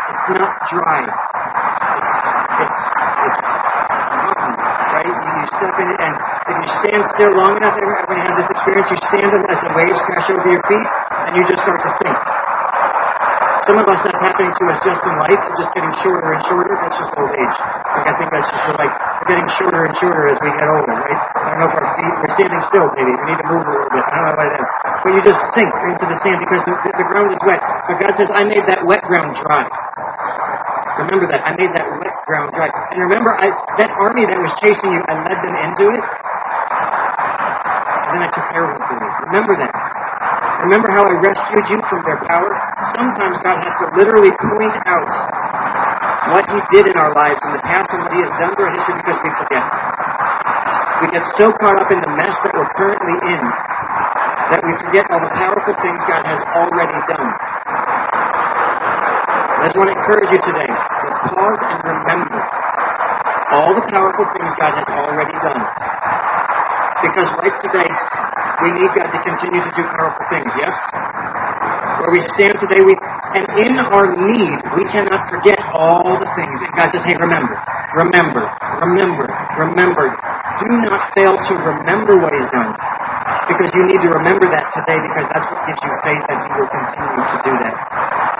It's 0.07 0.25
not 0.37 0.51
dry. 0.71 1.01
It's, 1.05 2.15
it's, 2.63 2.81
it's 3.27 3.39
rocky, 3.43 4.53
right? 4.95 5.07
You, 5.07 5.29
you 5.37 5.45
step 5.51 5.75
in 5.83 5.87
it, 5.91 5.99
and 5.99 6.13
if 6.47 6.55
you 6.63 6.69
stand 6.81 7.01
still 7.13 7.33
long 7.35 7.53
enough, 7.59 7.75
everybody 7.75 8.21
has 8.23 8.35
this 8.39 8.49
experience, 8.55 8.87
you 8.89 8.99
stand 9.11 9.31
and 9.35 9.43
as 9.51 9.59
the 9.61 9.71
waves 9.75 9.99
crash 10.07 10.27
over 10.31 10.47
your 10.49 10.63
feet, 10.65 10.87
and 11.27 11.31
you 11.35 11.43
just 11.45 11.61
start 11.61 11.81
to 11.83 11.91
sink. 12.01 12.46
Some 13.65 13.77
of 13.81 13.87
us, 13.89 13.99
that's 14.05 14.21
happening 14.21 14.53
to 14.53 14.63
us 14.69 14.77
just 14.85 15.01
in 15.07 15.15
life. 15.17 15.41
Just 15.57 15.71
getting 15.73 15.93
shorter 16.05 16.29
and 16.35 16.41
shorter. 16.45 16.73
That's 16.77 16.97
just 16.99 17.11
old 17.17 17.31
age. 17.33 17.55
Like, 17.97 18.05
I 18.05 18.13
think 18.19 18.29
that's 18.29 18.49
just 18.53 18.65
like 18.77 18.93
getting 19.25 19.47
shorter 19.57 19.81
and 19.89 19.93
shorter 19.97 20.23
as 20.29 20.37
we 20.43 20.49
get 20.53 20.67
older, 20.69 20.93
right? 20.93 21.19
I 21.33 21.39
don't 21.49 21.59
know 21.65 21.69
if 21.71 21.75
our 21.81 21.87
feet, 21.97 22.13
we're 22.21 22.33
standing 22.37 22.63
still, 22.69 22.87
maybe. 22.93 23.11
We 23.17 23.25
need 23.33 23.39
to 23.41 23.47
move 23.49 23.63
a 23.65 23.71
little 23.73 23.91
bit. 23.95 24.03
I 24.05 24.13
don't 24.13 24.25
know 24.29 24.35
what 24.37 24.47
it 24.51 24.55
is. 24.61 24.69
But 25.01 25.09
you 25.17 25.21
just 25.25 25.41
sink 25.57 25.71
into 25.89 26.05
the 26.05 26.17
sand 26.21 26.39
because 26.43 26.61
the, 26.67 26.73
the, 26.85 26.91
the 27.01 27.07
ground 27.09 27.29
is 27.33 27.41
wet. 27.47 27.61
But 27.89 27.95
God 27.97 28.13
says, 28.19 28.29
I 28.29 28.43
made 28.45 28.65
that 28.69 28.85
wet 28.85 29.01
ground 29.09 29.33
dry. 29.41 29.65
Remember 31.01 31.25
that. 31.29 31.41
I 31.45 31.51
made 31.57 31.71
that 31.73 31.87
wet 31.97 32.15
ground 32.27 32.53
dry. 32.53 32.69
And 32.93 32.97
remember, 33.01 33.33
I, 33.33 33.49
that 33.81 33.91
army 33.97 34.25
that 34.29 34.37
was 34.37 34.51
chasing 34.61 34.91
you, 34.93 35.01
I 35.07 35.13
led 35.25 35.39
them 35.41 35.55
into 35.55 35.85
it. 35.93 36.03
And 37.93 38.11
then 38.17 38.21
I 38.23 38.29
took 38.31 38.45
care 38.53 38.63
of 38.65 38.71
them 38.77 38.81
for 38.87 38.95
you. 38.97 39.09
Remember 39.29 39.53
that. 39.61 39.86
Remember 40.67 40.91
how 40.91 41.07
I 41.07 41.15
rescued 41.23 41.65
you 41.71 41.79
from 41.87 42.03
their 42.03 42.19
power? 42.27 42.51
Sometimes 42.99 43.39
God 43.39 43.55
has 43.55 43.71
to 43.79 43.87
literally 43.95 44.35
point 44.35 44.75
out 44.83 45.07
what 46.35 46.43
He 46.51 46.59
did 46.75 46.91
in 46.91 46.95
our 46.99 47.15
lives 47.15 47.39
in 47.39 47.55
the 47.55 47.63
past 47.63 47.87
and 47.95 48.03
what 48.03 48.11
He 48.11 48.19
has 48.19 48.31
done 48.35 48.51
through 48.51 48.67
our 48.67 48.75
history 48.75 48.99
because 48.99 49.15
we 49.23 49.31
forget. 49.31 49.63
We 50.99 51.07
get 51.15 51.23
so 51.39 51.55
caught 51.55 51.79
up 51.79 51.87
in 51.87 52.03
the 52.03 52.11
mess 52.19 52.35
that 52.43 52.51
we're 52.51 52.67
currently 52.75 53.15
in 53.31 53.39
that 54.51 54.59
we 54.67 54.75
forget 54.83 55.07
all 55.07 55.23
the 55.23 55.31
powerful 55.39 55.75
things 55.79 56.03
God 56.03 56.27
has 56.27 56.41
already 56.51 56.99
done. 57.15 57.29
I 59.47 59.71
just 59.71 59.79
want 59.79 59.87
to 59.87 59.95
encourage 59.95 60.29
you 60.35 60.41
today. 60.51 60.67
Let's 60.67 61.19
pause 61.31 61.61
and 61.63 61.79
remember 61.95 62.43
all 63.55 63.71
the 63.71 63.87
powerful 63.87 64.27
things 64.35 64.51
God 64.59 64.75
has 64.75 64.87
already 64.91 65.37
done. 65.39 65.63
Because 67.07 67.27
right 67.39 67.55
today, 67.63 67.87
we 68.57 68.73
need 68.73 68.89
God 68.97 69.13
to 69.13 69.19
continue 69.21 69.61
to 69.61 69.71
do 69.77 69.83
powerful 69.85 70.25
things, 70.33 70.49
yes? 70.57 70.73
Where 72.01 72.09
we 72.09 72.21
stand 72.33 72.57
today, 72.57 72.81
we 72.81 72.97
and 73.37 73.45
in 73.53 73.77
our 73.77 74.17
need, 74.17 74.57
we 74.73 74.83
cannot 74.89 75.29
forget 75.29 75.61
all 75.77 76.17
the 76.17 76.29
things. 76.33 76.57
And 76.65 76.71
God 76.73 76.89
says, 76.89 77.05
hey, 77.05 77.13
remember, 77.21 77.53
remember, 77.93 78.43
remember, 78.81 79.27
remember. 79.61 80.05
Do 80.57 80.69
not 80.89 81.13
fail 81.13 81.37
to 81.37 81.53
remember 81.53 82.17
what 82.17 82.33
He's 82.33 82.49
done. 82.49 82.73
Because 83.45 83.69
you 83.77 83.83
need 83.93 84.01
to 84.01 84.09
remember 84.09 84.49
that 84.49 84.73
today 84.73 84.97
because 85.05 85.29
that's 85.29 85.45
what 85.53 85.61
gives 85.69 85.81
you 85.85 85.93
faith 86.01 86.23
that 86.25 86.39
He 86.41 86.49
will 86.57 86.71
continue 86.73 87.23
to 87.29 87.37
do 87.45 87.53
that 87.61 87.75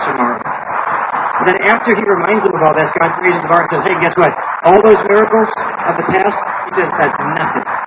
tomorrow. 0.02 0.42
And 0.42 1.46
then 1.46 1.58
after 1.70 1.94
He 1.94 2.02
reminds 2.02 2.42
them 2.42 2.58
of 2.58 2.62
all 2.66 2.74
this, 2.74 2.90
God 2.98 3.14
raises 3.22 3.42
the 3.46 3.50
bar 3.54 3.62
and 3.62 3.70
says, 3.70 3.84
hey, 3.86 3.98
guess 4.02 4.18
what? 4.18 4.34
All 4.66 4.82
those 4.82 4.98
miracles 5.06 5.50
of 5.86 5.94
the 5.94 6.06
past, 6.10 6.38
He 6.66 6.72
says, 6.74 6.90
that's 6.98 7.18
nothing 7.22 7.87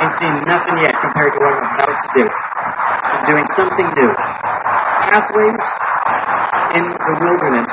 and 0.00 0.08
seen 0.20 0.34
nothing 0.44 0.76
yet 0.84 0.94
compared 1.00 1.32
to 1.32 1.40
what 1.40 1.56
I'm 1.56 1.68
about 1.72 1.96
to 1.96 2.08
do. 2.16 2.24
I'm 2.28 3.24
doing 3.24 3.46
something 3.56 3.88
new. 3.96 4.12
Pathways 5.08 5.64
in 6.76 6.84
the 6.84 7.14
wilderness 7.20 7.72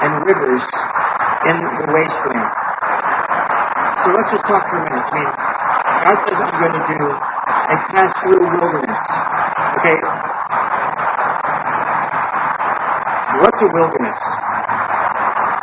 and 0.00 0.10
rivers 0.24 0.64
in 1.50 1.56
the 1.60 1.86
wasteland. 1.92 2.52
So 4.00 4.06
let's 4.16 4.30
just 4.32 4.46
talk 4.48 4.64
for 4.72 4.80
a 4.80 4.84
minute. 4.88 5.04
I 5.04 5.12
mean, 5.12 5.30
God 6.00 6.16
says 6.24 6.38
I'm 6.40 6.56
going 6.56 6.76
to 6.80 6.84
do 6.88 7.00
a 7.04 7.76
pass 7.92 8.10
through 8.24 8.40
wilderness. 8.40 9.00
Okay? 9.76 9.96
What's 13.44 13.60
a 13.60 13.68
wilderness? 13.68 14.20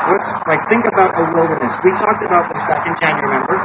What's 0.07 0.29
like 0.47 0.61
think 0.69 0.85
about 0.93 1.17
a 1.17 1.25
wilderness. 1.33 1.73
We 1.83 1.91
talked 1.97 2.23
about 2.23 2.47
this 2.53 2.61
back 2.69 2.85
in 2.85 2.93
January, 3.01 3.41
remember? 3.41 3.57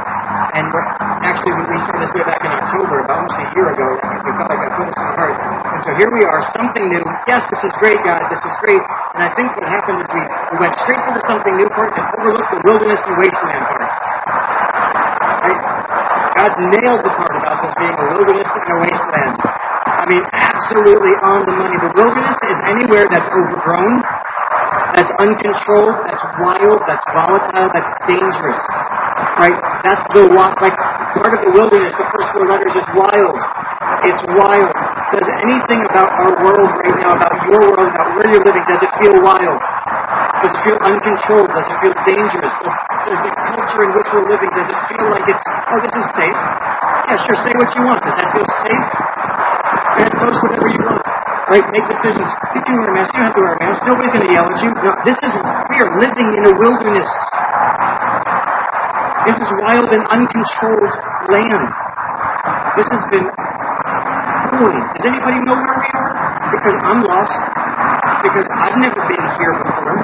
And 0.53 0.69
we're, 0.69 0.85
actually 1.25 1.49
we 1.65 1.77
started 1.81 2.05
this 2.05 2.13
way 2.13 2.25
back 2.29 2.37
in 2.45 2.53
October, 2.53 3.01
about 3.01 3.25
almost 3.25 3.41
a 3.41 3.45
year 3.57 3.67
ago. 3.73 3.87
We 3.97 4.31
felt 4.37 4.49
like 4.53 4.61
God 4.61 4.73
put 4.77 4.85
us 4.85 4.97
in 5.01 5.05
our 5.09 5.15
heart. 5.17 5.35
And 5.73 5.81
so 5.81 5.89
here 5.97 6.13
we 6.13 6.21
are, 6.21 6.39
something 6.53 6.85
new. 6.93 7.01
Yes, 7.25 7.41
this 7.49 7.65
is 7.65 7.73
great, 7.81 7.97
God. 8.05 8.21
This 8.29 8.43
is 8.45 8.53
great. 8.61 8.77
And 9.17 9.21
I 9.25 9.33
think 9.33 9.49
what 9.57 9.65
happened 9.65 9.97
is 9.97 10.07
we, 10.13 10.21
we 10.53 10.57
went 10.61 10.77
straight 10.85 11.01
the 11.01 11.25
something 11.25 11.57
new 11.57 11.69
part 11.73 11.89
and 11.97 12.05
overlooked 12.21 12.53
the 12.53 12.61
wilderness 12.69 13.01
and 13.01 13.17
wasteland 13.17 13.65
part. 13.65 13.89
Right? 15.41 15.61
God 16.37 16.51
nailed 16.69 17.01
the 17.01 17.13
part 17.17 17.33
about 17.33 17.57
this 17.65 17.73
being 17.81 17.97
a 17.97 18.05
wilderness 18.13 18.49
and 18.53 18.69
a 18.69 18.77
wasteland. 18.77 19.33
I 19.89 20.05
mean, 20.05 20.23
absolutely 20.37 21.13
on 21.25 21.49
the 21.49 21.55
money. 21.57 21.77
The 21.81 21.93
wilderness 21.97 22.37
is 22.45 22.57
anywhere 22.69 23.09
that's 23.09 23.29
overgrown, 23.33 24.05
that's 24.93 25.13
uncontrolled, 25.17 25.97
that's 26.05 26.21
wild, 26.37 26.77
that's 26.85 27.05
volatile, 27.09 27.73
that's 27.73 27.89
dangerous. 28.05 28.61
Right? 29.39 29.57
That's 29.83 30.03
the 30.15 30.23
wild. 30.31 30.55
like 30.61 30.75
part 31.19 31.33
of 31.35 31.41
the 31.45 31.51
wilderness. 31.55 31.93
The 31.95 32.07
first 32.11 32.27
four 32.33 32.45
letters 32.47 32.73
is 32.75 32.87
wild. 32.97 33.37
It's 34.03 34.23
wild. 34.35 34.73
Does 35.13 35.27
anything 35.45 35.81
about 35.93 36.09
our 36.09 36.33
world 36.41 36.71
right 36.83 36.97
now, 36.97 37.13
about 37.13 37.35
your 37.47 37.61
world, 37.69 37.87
about 37.87 38.09
where 38.17 38.27
you're 38.27 38.43
living, 38.43 38.65
does 38.65 38.81
it 38.81 38.91
feel 38.99 39.15
wild? 39.21 39.61
Does 40.41 40.51
it 40.51 40.61
feel 40.65 40.79
uncontrolled? 40.83 41.49
Does 41.53 41.67
it 41.69 41.77
feel 41.79 41.95
dangerous? 42.03 42.55
Does, 42.65 42.77
does 43.07 43.19
the 43.23 43.31
culture 43.31 43.81
in 43.85 43.91
which 43.95 44.09
we're 44.11 44.27
living, 44.27 44.51
does 44.51 44.67
it 44.67 44.79
feel 44.91 45.07
like 45.07 45.25
it's, 45.29 45.45
oh, 45.71 45.79
this 45.79 45.93
is 45.93 46.07
safe? 46.17 46.39
Yeah, 47.07 47.19
sure, 47.23 47.39
say 47.45 47.53
what 47.55 47.69
you 47.77 47.83
want. 47.85 48.01
Does 48.03 48.15
that 48.17 48.27
feel 48.33 48.47
safe? 48.65 48.87
And 50.03 50.09
post 50.19 50.39
whatever 50.43 50.67
you 50.67 50.83
want. 50.83 51.03
Right? 51.53 51.65
Make 51.69 51.85
decisions. 51.85 52.29
You 52.57 52.61
can 52.65 52.73
wear 52.81 52.89
a 52.89 52.95
mask. 52.97 53.13
You 53.13 53.21
don't 53.21 53.29
have 53.29 53.37
to 53.37 53.43
wear 53.43 53.53
a 53.53 53.61
mask. 53.61 53.79
Nobody's 53.85 54.13
going 54.15 54.25
to 54.25 54.33
yell 54.33 54.47
at 54.49 54.57
you. 54.63 54.71
No, 54.81 54.91
this 55.05 55.19
is, 55.21 55.31
we 55.69 55.75
are 55.79 55.91
living 56.01 56.29
in 56.41 56.43
a 56.49 56.53
wilderness. 56.57 57.11
This 59.23 59.39
is 59.39 59.49
wild 59.63 59.87
and 59.87 60.03
uncontrolled 60.11 60.93
land. 61.31 61.69
This 62.75 62.87
has 62.91 63.03
been 63.07 63.23
holy. 64.51 64.79
Does 64.99 65.05
anybody 65.07 65.39
know 65.47 65.55
where 65.55 65.77
we 65.79 65.89
are? 65.95 66.11
Because 66.51 66.75
I'm 66.83 67.07
lost. 67.07 67.39
Because 68.19 68.47
I've 68.51 68.75
never 68.83 68.99
been 69.07 69.23
here 69.39 69.53
before. 69.63 69.95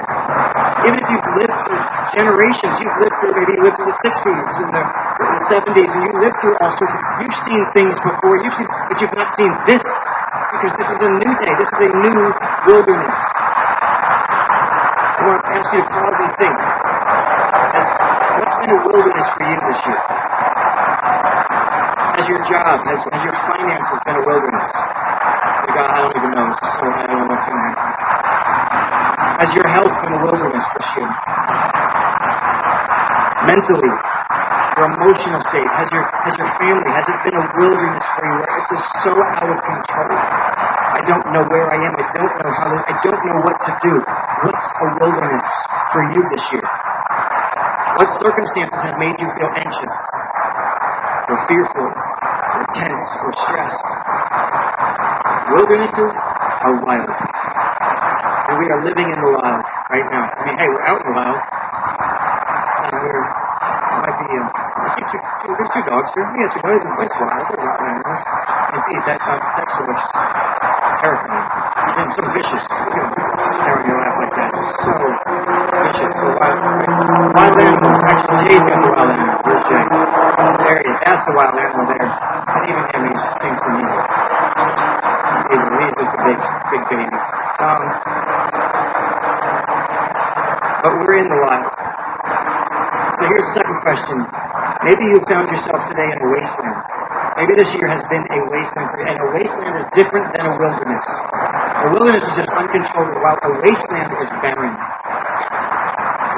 Even 0.88 1.04
if 1.04 1.08
you've 1.12 1.30
lived 1.36 1.58
through 1.68 1.84
generations, 2.16 2.74
you've 2.80 3.00
lived 3.04 3.16
through, 3.20 3.36
maybe 3.36 3.60
you 3.60 3.64
lived 3.68 3.76
through 3.76 3.92
the 3.92 4.00
60s 4.08 4.48
and 4.64 4.70
the, 4.72 4.84
the 4.88 5.42
70s, 5.52 5.92
and 5.92 6.02
you 6.08 6.14
lived 6.24 6.38
through 6.40 6.56
all 6.64 6.72
sorts 6.80 6.96
of, 6.96 7.02
you've 7.20 7.40
seen 7.44 7.64
things 7.76 7.96
before, 8.00 8.40
you've 8.40 8.56
seen, 8.56 8.72
but 8.88 8.96
you've 9.04 9.18
not 9.20 9.36
seen 9.36 9.52
this. 9.68 9.84
Because 10.56 10.72
this 10.80 10.88
is 10.96 11.00
a 11.04 11.12
new 11.12 11.34
day. 11.44 11.52
This 11.60 11.68
is 11.68 11.82
a 11.84 11.92
new 11.92 12.20
wilderness. 12.72 13.18
I 15.20 15.22
want 15.28 15.44
to 15.44 15.52
ask 15.52 15.68
you 15.76 15.84
to 15.84 15.90
pause 15.92 16.18
and 16.24 16.32
think. 16.40 16.58
What's 18.40 18.56
been 18.56 18.72
a 18.72 18.80
wilderness 18.88 19.28
for 19.36 19.44
you 19.52 19.58
this 19.68 19.80
year? 19.84 20.00
Has 22.00 22.26
your 22.32 22.40
job, 22.48 22.80
has, 22.88 23.04
has 23.12 23.22
your 23.28 23.36
finances 23.36 24.00
been 24.08 24.16
a 24.16 24.24
wilderness? 24.24 24.68
Like, 25.68 25.76
I 25.76 26.00
don't 26.00 26.16
even 26.16 26.32
know. 26.40 26.48
So 26.56 26.84
I 26.88 27.04
don't 27.04 27.20
know 27.20 27.28
what's 27.28 27.44
going 27.44 27.60
to 27.60 27.66
happen. 27.68 27.90
Has 29.44 29.50
your 29.60 29.68
health 29.68 29.92
been 29.92 30.14
a 30.16 30.22
wilderness 30.24 30.66
this 30.72 30.88
year? 30.96 31.12
Mentally, 33.44 33.94
your 34.80 34.88
emotional 34.88 35.42
state, 35.52 35.70
has 35.76 35.92
your 35.92 36.08
has 36.08 36.36
your 36.40 36.48
family, 36.64 36.90
has 36.96 37.08
it 37.12 37.20
been 37.28 37.36
a 37.36 37.46
wilderness 37.60 38.06
for 38.16 38.24
you? 38.24 38.40
It's 38.40 38.70
just 38.72 38.88
so 39.04 39.12
out 39.36 39.52
of 39.52 39.60
control. 39.68 40.16
I 40.16 41.04
don't 41.04 41.28
know 41.36 41.44
where 41.52 41.68
I 41.68 41.78
am. 41.84 41.92
I 41.92 42.08
don't 42.16 42.36
know 42.40 42.52
how. 42.56 42.68
To, 42.72 42.78
I 42.88 42.96
don't 43.04 43.20
know 43.20 43.40
what 43.44 43.60
to 43.68 43.72
do. 43.84 43.94
What's 44.48 44.68
a 44.80 44.88
wilderness 45.04 45.48
for 45.92 46.02
you 46.16 46.24
this 46.32 46.46
year? 46.56 46.69
What 47.98 48.10
circumstances 48.22 48.80
have 48.86 48.98
made 49.00 49.18
you 49.18 49.28
feel 49.40 49.52
anxious, 49.56 49.96
or 51.30 51.38
fearful, 51.50 51.90
or 51.90 52.64
tense, 52.78 53.06
or 53.24 53.32
stressed? 53.48 53.90
Wildernesses 55.56 56.14
are 56.62 56.76
wild. 56.86 57.10
And 58.50 58.56
we 58.62 58.66
are 58.70 58.82
living 58.86 59.10
in 59.10 59.20
the 59.22 59.32
wild 59.34 59.66
right 59.90 60.08
now. 60.14 60.26
I 60.30 60.42
mean, 60.46 60.58
hey, 60.58 60.70
we're 60.70 60.86
out 60.86 61.02
in 61.02 61.08
the 61.10 61.16
wild. 61.18 61.40
And 61.40 63.02
we're, 63.02 63.26
it 63.26 64.00
might 64.06 64.18
be, 64.22 64.30
uh, 64.38 64.50
I 64.50 64.88
see 64.94 65.06
two, 65.10 65.22
two, 65.46 65.54
there's 65.58 65.72
two 65.74 65.86
dogs 65.90 66.10
here. 66.14 66.26
Got 66.30 66.50
two 66.54 66.62
dogs. 66.62 66.82
It's 66.86 67.18
wild. 67.18 67.46
They're 67.50 67.62
wild 67.62 67.82
animals. 67.90 68.22
Indeed, 68.74 69.02
that, 69.10 69.20
uh, 69.22 69.38
that's 69.58 69.74
so 69.74 69.84
much 69.86 70.02
terrifying. 71.02 71.46
And 72.00 72.10
so 72.14 72.22
vicious. 72.34 72.64
Look 72.70 72.94
at 72.94 73.06
them. 73.06 73.10
Sit 73.50 73.62
there 73.66 73.78
on 73.78 73.86
your 73.86 73.98
lap 74.02 74.16
like 74.18 74.34
that. 74.38 74.50
Just 74.54 74.74
so 74.82 74.94
vicious. 74.98 76.14
The 76.20 76.30
wild, 76.38 76.60
wild 77.38 77.56
animals. 77.60 78.00
Actually, 78.10 78.38
Jay's 78.50 78.66
got 78.66 78.80
the 78.82 78.90
wild 78.98 79.10
animal. 79.14 79.38
Where's 79.46 79.66
Jay? 79.70 79.86
There 79.86 80.78
he 80.80 80.90
is. 80.90 80.98
That's 81.06 81.24
the 81.26 81.34
wild 81.38 81.54
animal 81.54 81.86
there. 81.86 82.10
And 82.10 82.62
even 82.66 82.84
him, 82.98 83.02
he's 83.14 83.24
Kingston. 83.46 83.74
He's, 83.78 83.94
he's, 85.54 85.66
he's 85.70 85.96
just 86.02 86.14
a 86.18 86.22
big, 86.26 86.40
big 86.74 86.84
baby. 86.90 87.18
Um, 87.60 87.82
but 90.80 90.92
we're 90.96 91.20
in 91.20 91.28
the 91.28 91.40
wild. 91.44 91.74
So 93.20 93.22
here's 93.28 93.46
the 93.52 93.56
second 93.60 93.78
question. 93.84 94.18
Maybe 94.80 95.04
you 95.12 95.20
found 95.28 95.52
yourself 95.52 95.84
today 95.92 96.08
in 96.08 96.18
a 96.24 96.28
wasteland. 96.32 96.82
Maybe 97.36 97.54
this 97.60 97.68
year 97.76 97.88
has 97.92 98.04
been 98.08 98.24
a 98.32 98.40
wasteland, 98.48 98.92
and 99.04 99.16
a 99.20 99.28
wasteland 99.36 99.76
is 99.76 99.88
different 99.92 100.32
than 100.32 100.48
a 100.48 100.54
wilderness. 100.56 101.04
A 101.84 101.88
wilderness 101.92 102.24
is 102.24 102.36
just 102.40 102.52
uncontrolled, 102.56 103.16
while 103.20 103.40
a 103.44 103.52
wasteland 103.60 104.12
is 104.24 104.30
barren. 104.40 104.76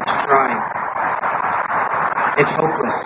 It's 0.01 0.25
dry. 0.25 0.51
It's 2.41 2.53
hopeless. 2.57 2.99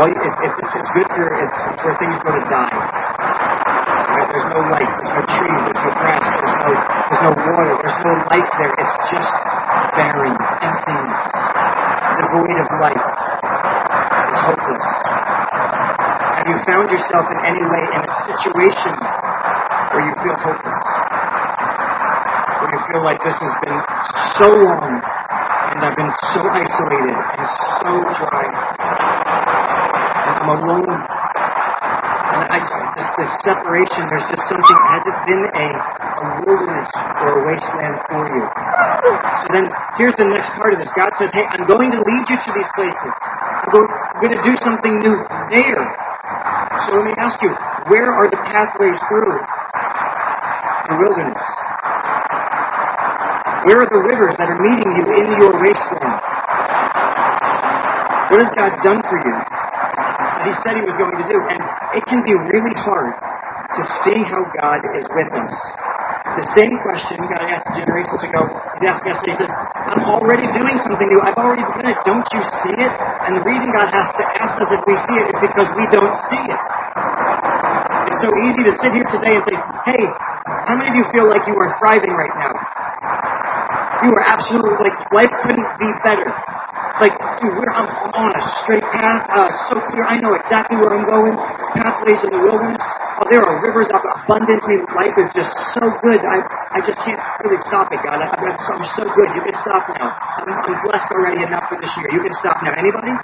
All 0.00 0.08
you, 0.08 0.16
it's, 0.16 0.38
it's, 0.40 0.56
it's, 0.64 0.74
it's 0.80 0.90
good 0.96 1.08
for 1.12 1.28
it's, 1.36 1.58
it's 1.68 1.82
where 1.84 1.96
things 2.00 2.16
go 2.24 2.32
to 2.32 2.44
die. 2.48 2.72
Right? 2.72 4.28
There's 4.32 4.48
no 4.48 4.60
life. 4.72 4.88
There's 4.88 5.12
no 5.12 5.24
trees. 5.28 5.60
There's 5.68 5.82
no 5.84 5.92
grass. 5.92 6.24
There's 6.40 6.56
no 6.56 6.70
there's 6.72 7.22
no 7.28 7.32
water. 7.36 7.74
There's 7.84 8.00
no 8.00 8.14
life 8.32 8.50
there. 8.56 8.72
It's 8.80 8.96
just 9.12 9.34
barren, 9.92 10.32
emptiness, 10.64 11.20
devoid 12.16 12.56
of 12.56 12.68
life. 12.80 13.06
It's 14.32 14.40
hopeless. 14.48 14.88
Have 16.40 16.48
you 16.48 16.56
found 16.64 16.88
yourself 16.88 17.28
in 17.28 17.31
any 17.44 17.62
way 17.62 17.82
in 17.90 18.00
a 18.02 18.12
situation 18.30 18.94
where 19.92 20.02
you 20.06 20.14
feel 20.22 20.38
hopeless? 20.38 20.82
Where 22.58 22.70
you 22.70 22.80
feel 22.90 23.02
like 23.02 23.18
this 23.22 23.36
has 23.36 23.54
been 23.66 23.80
so 24.38 24.48
long 24.50 24.92
and 25.72 25.78
I've 25.82 25.96
been 25.96 26.14
so 26.34 26.40
isolated 26.44 27.16
and 27.16 27.46
so 27.82 27.92
dry 28.22 28.46
and 30.26 30.34
I'm 30.38 30.50
alone. 30.62 31.00
And 32.32 32.42
I, 32.48 32.58
this, 32.96 33.08
this 33.18 33.32
separation, 33.44 34.08
there's 34.08 34.28
just 34.30 34.44
something, 34.48 34.78
has 34.88 35.02
it 35.04 35.18
been 35.28 35.44
a, 35.52 35.66
a 35.68 36.24
wilderness 36.44 36.88
or 37.20 37.28
a 37.28 37.40
wasteland 37.44 37.96
for 38.08 38.22
you? 38.24 38.44
So 39.42 39.46
then, 39.52 39.66
here's 39.98 40.16
the 40.16 40.28
next 40.28 40.48
part 40.56 40.72
of 40.72 40.78
this. 40.78 40.88
God 40.96 41.12
says, 41.20 41.28
hey, 41.32 41.44
I'm 41.44 41.66
going 41.66 41.90
to 41.92 42.00
lead 42.00 42.24
you 42.30 42.36
to 42.38 42.50
these 42.56 42.70
places. 42.76 43.14
I'm 43.20 43.70
going, 43.72 43.88
I'm 43.90 44.20
going 44.22 44.34
to 44.38 44.42
do 44.44 44.54
something 44.64 44.94
new 45.02 45.16
there. 45.52 46.01
So 46.72 46.96
let 46.96 47.04
me 47.04 47.14
ask 47.20 47.36
you, 47.44 47.52
where 47.92 48.08
are 48.08 48.28
the 48.32 48.40
pathways 48.48 48.96
through 49.12 49.36
the 50.88 50.96
wilderness? 50.96 51.42
Where 53.68 53.84
are 53.84 53.90
the 53.92 54.02
rivers 54.02 54.34
that 54.40 54.48
are 54.48 54.58
meeting 54.58 54.90
you 54.96 55.04
in 55.04 55.26
your 55.36 55.52
wasteland? 55.60 56.16
What 58.32 58.40
has 58.40 58.50
God 58.56 58.72
done 58.80 59.00
for 59.04 59.18
you 59.20 59.34
that 59.36 60.44
He 60.48 60.54
said 60.64 60.80
He 60.80 60.84
was 60.88 60.96
going 60.96 61.12
to 61.20 61.26
do? 61.28 61.38
And 61.52 61.60
it 61.92 62.04
can 62.08 62.24
be 62.24 62.32
really 62.32 62.74
hard 62.80 63.12
to 63.76 63.82
see 64.02 64.18
how 64.24 64.40
God 64.56 64.80
is 64.96 65.06
with 65.12 65.28
us. 65.28 65.54
The 66.40 66.46
same 66.56 66.72
question 66.80 67.20
God 67.28 67.44
asked 67.52 67.68
generations 67.76 68.24
ago, 68.24 68.48
He's 68.80 68.88
asking 68.88 69.12
us. 69.12 69.20
He 69.28 69.34
says, 69.36 69.52
I'm 69.92 70.08
already 70.08 70.48
doing 70.56 70.76
something 70.80 71.04
new. 71.04 71.20
I've 71.20 71.36
already 71.36 71.62
begun 71.68 71.92
it. 71.92 71.98
Don't 72.08 72.24
you 72.32 72.42
see 72.64 72.74
it? 72.80 72.92
And 73.22 73.38
the 73.38 73.44
reason 73.46 73.70
God 73.70 73.86
has 73.94 74.08
to 74.18 74.24
ask 74.42 74.54
us 74.58 74.70
if 74.74 74.82
we 74.82 74.94
see 75.06 75.16
it 75.22 75.26
is 75.30 75.38
because 75.38 75.68
we 75.78 75.84
don't 75.94 76.14
see 76.26 76.42
it. 76.42 76.62
It's 78.10 78.20
so 78.20 78.30
easy 78.42 78.62
to 78.66 78.72
sit 78.82 78.90
here 78.98 79.06
today 79.06 79.38
and 79.38 79.44
say, 79.46 79.56
hey, 79.86 80.02
how 80.66 80.74
many 80.74 80.90
of 80.90 80.96
you 80.98 81.06
feel 81.14 81.30
like 81.30 81.46
you 81.46 81.54
are 81.54 81.70
thriving 81.78 82.12
right 82.18 82.34
now? 82.34 82.52
You 84.02 84.10
are 84.18 84.26
absolutely 84.26 84.74
like 84.82 84.98
life 85.14 85.32
couldn't 85.46 85.70
be 85.78 85.88
better. 86.02 86.26
Like, 86.98 87.14
dude, 87.38 87.70
I'm 87.74 87.88
on 88.14 88.30
a 88.34 88.42
straight 88.62 88.86
path, 88.90 89.26
uh, 89.30 89.50
so 89.70 89.78
clear. 89.90 90.04
I 90.06 90.18
know 90.18 90.34
exactly 90.34 90.76
where 90.78 90.90
I'm 90.90 91.06
going. 91.06 91.34
Pathways 91.76 92.20
in 92.24 92.30
the 92.36 92.42
wilderness. 92.44 92.84
Oh, 93.20 93.26
there 93.32 93.40
are 93.40 93.56
rivers 93.64 93.88
of 93.94 94.02
abundance. 94.04 94.60
I 94.64 94.68
mean, 94.68 94.82
life 94.92 95.16
is 95.16 95.30
just 95.32 95.52
so 95.72 95.84
good. 96.04 96.20
I, 96.20 96.44
I 96.76 96.80
just 96.84 96.98
can't 97.04 97.20
really 97.44 97.60
stop 97.68 97.88
it, 97.92 98.00
God. 98.04 98.20
I, 98.20 98.28
I'm, 98.28 98.56
I'm 98.56 98.86
so 98.96 99.04
good. 99.08 99.28
You 99.36 99.42
can 99.46 99.56
stop 99.62 99.84
now. 99.96 100.12
I'm, 100.12 100.48
I'm 100.52 100.78
blessed 100.84 101.10
already 101.16 101.44
enough 101.44 101.64
for 101.72 101.78
this 101.80 101.92
year. 101.96 102.08
You 102.12 102.22
can 102.24 102.34
stop 102.40 102.60
now. 102.60 102.76
Anybody? 102.76 103.14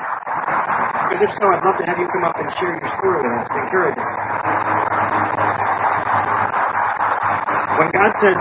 Because 1.08 1.20
if 1.24 1.32
so, 1.40 1.44
I'd 1.48 1.64
love 1.64 1.76
to 1.80 1.86
have 1.88 1.98
you 2.00 2.08
come 2.08 2.24
up 2.24 2.36
and 2.40 2.48
share 2.56 2.72
your 2.72 2.90
story 3.00 3.18
with 3.20 3.32
us 3.36 3.46
to 3.48 3.58
encourage 3.64 3.96
us. 4.00 4.12
When 7.80 7.88
God 7.92 8.10
says, 8.20 8.38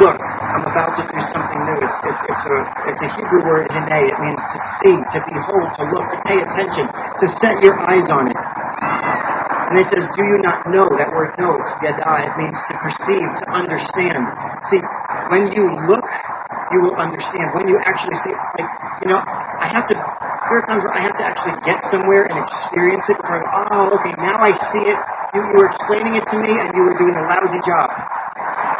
look, 0.00 0.18
I'm 0.20 0.64
about 0.68 0.92
to 1.00 1.04
do 1.04 1.20
something 1.32 1.60
new. 1.64 1.78
It's, 1.84 1.98
it's, 2.06 2.22
it's, 2.28 2.44
a, 2.44 2.58
it's 2.92 3.02
a 3.02 3.10
Hebrew 3.18 3.42
word, 3.44 3.68
hine. 3.72 4.08
It 4.08 4.18
means 4.20 4.40
to 4.40 4.58
see, 4.80 4.96
to 5.00 5.18
behold, 5.26 5.68
to 5.80 5.82
look, 5.92 6.06
to 6.12 6.18
pay 6.28 6.38
attention, 6.44 6.86
to 6.92 7.26
set 7.40 7.60
your 7.62 7.76
eyes 7.88 8.08
on 8.12 8.28
it. 8.32 8.61
And 9.72 9.80
he 9.80 9.88
says, 9.88 10.04
do 10.12 10.20
you 10.20 10.36
not 10.44 10.68
know? 10.68 10.84
That 11.00 11.08
word 11.16 11.32
know, 11.40 11.56
yada. 11.80 12.28
It 12.28 12.36
means 12.36 12.60
to 12.68 12.76
perceive, 12.76 13.24
to 13.24 13.46
understand. 13.56 14.20
See, 14.68 14.84
when 15.32 15.48
you 15.48 15.64
look, 15.88 16.04
you 16.76 16.84
will 16.84 16.92
understand. 17.00 17.56
When 17.56 17.64
you 17.64 17.80
actually 17.80 18.20
see, 18.20 18.36
like, 18.36 18.68
you 19.00 19.08
know, 19.08 19.16
I 19.24 19.72
have 19.72 19.88
to, 19.88 19.96
there 19.96 20.60
are 20.60 20.66
times 20.68 20.84
where 20.84 20.92
I 20.92 21.00
have 21.00 21.16
to 21.16 21.24
actually 21.24 21.56
get 21.64 21.80
somewhere 21.88 22.28
and 22.28 22.36
experience 22.36 23.00
it 23.08 23.16
before 23.16 23.40
go, 23.40 23.48
oh, 23.48 23.96
okay, 23.96 24.12
now 24.20 24.44
I 24.44 24.52
see 24.76 24.92
it. 24.92 24.98
You, 25.32 25.40
you 25.40 25.56
were 25.56 25.72
explaining 25.72 26.20
it 26.20 26.26
to 26.28 26.36
me 26.36 26.52
and 26.52 26.68
you 26.76 26.84
were 26.84 26.96
doing 27.00 27.16
a 27.16 27.24
lousy 27.24 27.64
job. 27.64 27.88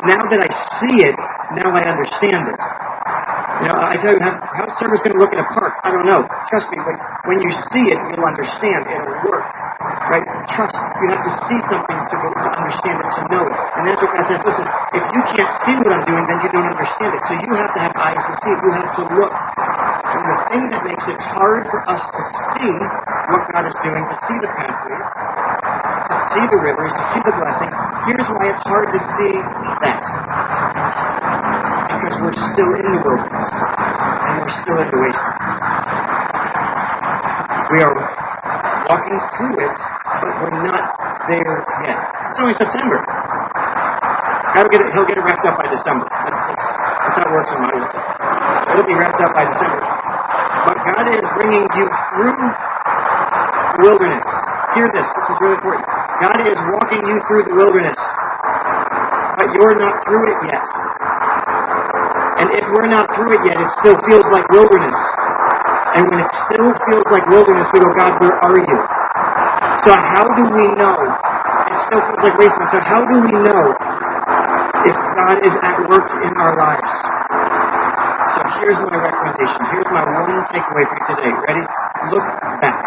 Now 0.05 0.29
that 0.29 0.45
I 0.45 0.51
see 0.77 1.09
it, 1.09 1.17
now 1.57 1.73
I 1.73 1.89
understand 1.89 2.53
it. 2.53 2.61
Uh, 3.63 3.67
you 3.67 3.71
know, 3.71 3.79
I 3.79 3.97
tell 4.03 4.15
you, 4.15 4.23
how, 4.23 4.35
service 4.83 5.03
going 5.07 5.15
to 5.15 5.23
look 5.23 5.33
in 5.35 5.41
a 5.41 5.49
park? 5.55 5.79
I 5.87 5.91
don't 5.95 6.07
know. 6.07 6.27
Trust 6.51 6.69
me, 6.75 6.79
when, 6.83 6.99
when 7.31 7.39
you 7.47 7.53
see 7.71 7.87
it, 7.95 7.99
you'll 8.11 8.27
understand. 8.27 8.91
It'll 8.91 9.19
work. 9.23 9.47
Right? 10.11 10.27
Trust. 10.51 10.75
You 11.01 11.09
have 11.15 11.23
to 11.25 11.35
see 11.49 11.61
something 11.71 12.01
to, 12.03 12.17
to 12.19 12.51
understand 12.59 12.97
it, 13.01 13.09
to 13.17 13.23
know 13.31 13.45
it. 13.47 13.57
And 13.79 13.83
that's 13.89 14.03
what 14.03 14.13
God 14.13 14.27
says. 14.29 14.43
Listen, 14.45 14.69
if 14.93 15.05
you 15.15 15.23
can't 15.39 15.53
see 15.65 15.77
what 15.79 15.93
I'm 15.95 16.07
doing, 16.07 16.25
then 16.29 16.39
you 16.43 16.51
don't 16.53 16.69
understand 16.69 17.13
it. 17.15 17.23
So 17.31 17.35
you 17.39 17.53
have 17.57 17.73
to 17.75 17.81
have 17.81 17.95
eyes 17.97 18.23
to 18.27 18.35
see 18.43 18.53
it. 18.53 18.61
You 18.63 18.73
have 18.75 18.91
to 18.99 19.05
look. 19.17 19.35
And 20.13 20.25
the 20.27 20.39
thing 20.51 20.65
that 20.75 20.83
makes 20.85 21.07
it 21.09 21.19
hard 21.21 21.65
for 21.71 21.81
us 21.89 22.03
to 22.03 22.23
see 22.59 22.73
what 23.31 23.43
God 23.55 23.65
is 23.71 23.77
doing, 23.85 24.05
to 24.07 24.17
see 24.29 24.39
the 24.43 24.51
pathways, 24.59 25.11
to 25.95 26.17
see 26.35 26.47
the 26.51 26.61
rivers, 26.63 26.93
to 26.95 27.05
see 27.15 27.23
the 27.25 27.35
blessing, 27.37 27.73
here's 28.07 28.29
why 28.29 28.45
it's 28.51 28.65
hard 28.67 28.89
to 28.93 29.01
see 29.19 29.35
that. 29.83 30.03
We're 32.33 32.49
still 32.57 32.73
in 32.81 32.89
the 32.97 33.01
wilderness. 33.05 33.53
And 34.25 34.35
we're 34.41 34.57
still 34.65 34.79
in 34.81 34.89
the 34.89 34.99
wasteland. 35.05 35.37
We 37.69 37.79
are 37.85 37.93
walking 38.89 39.21
through 39.37 39.57
it, 39.61 39.77
but 39.77 40.33
we're 40.41 40.57
not 40.65 40.85
there 41.29 41.61
yet. 41.85 41.99
It's 42.33 42.41
only 42.41 42.57
September. 42.57 43.05
Get 43.05 44.81
it, 44.81 44.89
he'll 44.97 45.05
get 45.05 45.21
it 45.21 45.25
wrapped 45.29 45.45
up 45.45 45.61
by 45.61 45.69
December. 45.69 46.09
That's, 46.09 46.41
that's, 46.49 46.65
that's 47.05 47.17
how 47.21 47.29
it 47.29 47.33
works 47.37 47.53
in 47.53 47.61
my 47.61 47.73
world. 47.77 47.93
So 47.93 48.65
it'll 48.81 48.89
be 48.89 48.97
wrapped 48.97 49.21
up 49.21 49.33
by 49.37 49.45
December. 49.53 49.85
But 50.65 50.77
God 50.89 51.05
is 51.13 51.25
bringing 51.37 51.69
you 51.77 51.85
through 52.17 52.33
the 52.33 52.49
wilderness. 53.85 54.25
Hear 54.73 54.89
this. 54.89 55.05
This 55.05 55.27
is 55.29 55.37
really 55.45 55.61
important. 55.61 55.85
God 56.25 56.41
is 56.49 56.57
walking 56.81 57.05
you 57.05 57.21
through 57.29 57.45
the 57.45 57.57
wilderness. 57.61 58.01
But 59.37 59.53
you're 59.53 59.77
not 59.77 60.01
through 60.09 60.25
it 60.33 60.39
yet. 60.49 60.92
And 62.41 62.47
if 62.57 62.65
we're 62.73 62.89
not 62.89 63.13
through 63.13 63.35
it 63.37 63.43
yet, 63.45 63.61
it 63.61 63.71
still 63.83 63.99
feels 64.09 64.25
like 64.33 64.47
wilderness. 64.49 64.99
And 65.93 66.09
when 66.09 66.25
it 66.25 66.31
still 66.49 66.73
feels 66.89 67.07
like 67.13 67.27
wilderness, 67.29 67.69
we 67.75 67.81
go, 67.85 67.93
God, 67.93 68.17
where 68.21 68.37
are 68.41 68.57
you? 68.57 68.79
So 69.85 69.93
how 69.93 70.25
do 70.25 70.43
we 70.49 70.73
know? 70.79 70.97
It 70.97 71.79
still 71.89 72.01
feels 72.01 72.23
like 72.25 72.37
wasteland. 72.41 72.71
So 72.73 72.81
how 72.81 73.05
do 73.05 73.17
we 73.21 73.35
know 73.45 73.63
if 74.89 74.97
God 75.17 75.37
is 75.45 75.55
at 75.61 75.77
work 75.91 76.09
in 76.25 76.33
our 76.41 76.57
lives? 76.57 76.93
So 78.33 78.41
here's 78.63 78.81
my 78.89 78.97
recommendation. 78.97 79.61
Here's 79.69 79.91
my 79.93 80.05
one 80.07 80.33
takeaway 80.49 80.85
for 80.89 80.97
you 80.97 81.05
today. 81.13 81.33
Ready? 81.45 81.65
Look 82.09 82.27
back. 82.65 82.81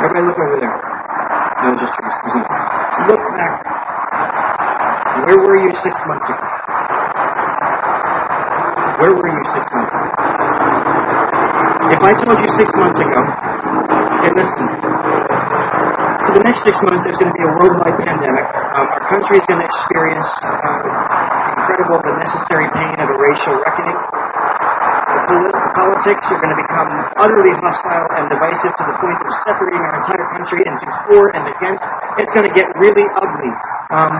Everybody 0.00 0.24
look 0.24 0.38
over 0.40 0.56
there. 0.62 0.76
No, 1.60 1.74
just. 1.76 1.92
Look 3.10 3.22
back. 3.36 3.54
Where 5.26 5.38
were 5.44 5.58
you 5.58 5.74
six 5.82 5.94
months 6.06 6.28
ago? 6.30 6.46
Where 9.02 9.14
were 9.14 9.28
you 9.28 9.42
six 9.52 9.66
months 9.74 9.92
ago? 9.92 10.08
If 11.90 11.97
I 12.08 12.16
told 12.24 12.40
you 12.40 12.48
six 12.56 12.68
months 12.80 12.96
ago, 13.04 13.20
hey, 14.24 14.32
listen, 14.32 14.66
for 16.24 16.32
the 16.40 16.44
next 16.48 16.64
six 16.64 16.76
months 16.80 17.04
there's 17.04 17.20
going 17.20 17.32
to 17.32 17.38
be 17.38 17.44
a 17.44 17.52
worldwide 17.60 18.00
pandemic. 18.00 18.46
Um, 18.76 18.86
our 18.96 19.04
country 19.12 19.36
is 19.36 19.44
going 19.44 19.60
to 19.60 19.68
experience 19.68 20.28
uh, 20.48 20.84
incredible 21.52 22.00
but 22.00 22.16
necessary 22.16 22.68
pain 22.72 22.96
of 22.96 23.08
a 23.12 23.16
racial 23.20 23.54
reckoning. 23.60 24.00
The, 24.96 25.20
polit- 25.28 25.56
the 25.56 25.72
politics 25.76 26.24
are 26.32 26.40
going 26.40 26.54
to 26.56 26.60
become 26.64 26.90
utterly 27.20 27.52
hostile 27.60 28.08
and 28.16 28.24
divisive 28.32 28.72
to 28.72 28.84
the 28.88 28.96
point 29.04 29.20
of 29.24 29.30
separating 29.44 29.82
our 29.84 29.94
entire 30.00 30.26
country 30.40 30.60
into 30.64 30.86
for 31.08 31.22
and 31.36 31.44
against. 31.44 31.84
It's 32.20 32.32
going 32.32 32.48
to 32.48 32.54
get 32.56 32.68
really 32.80 33.04
ugly, 33.20 33.52
um, 33.92 34.12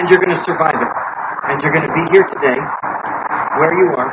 and 0.00 0.08
you're 0.08 0.20
going 0.24 0.32
to 0.32 0.42
survive 0.48 0.80
it. 0.80 0.92
and 1.48 1.60
you're 1.62 1.72
going 1.72 1.86
to 1.88 1.94
be 1.94 2.04
here 2.12 2.24
today, 2.24 2.58
where 3.60 3.74
you 3.76 3.88
are, 3.96 4.10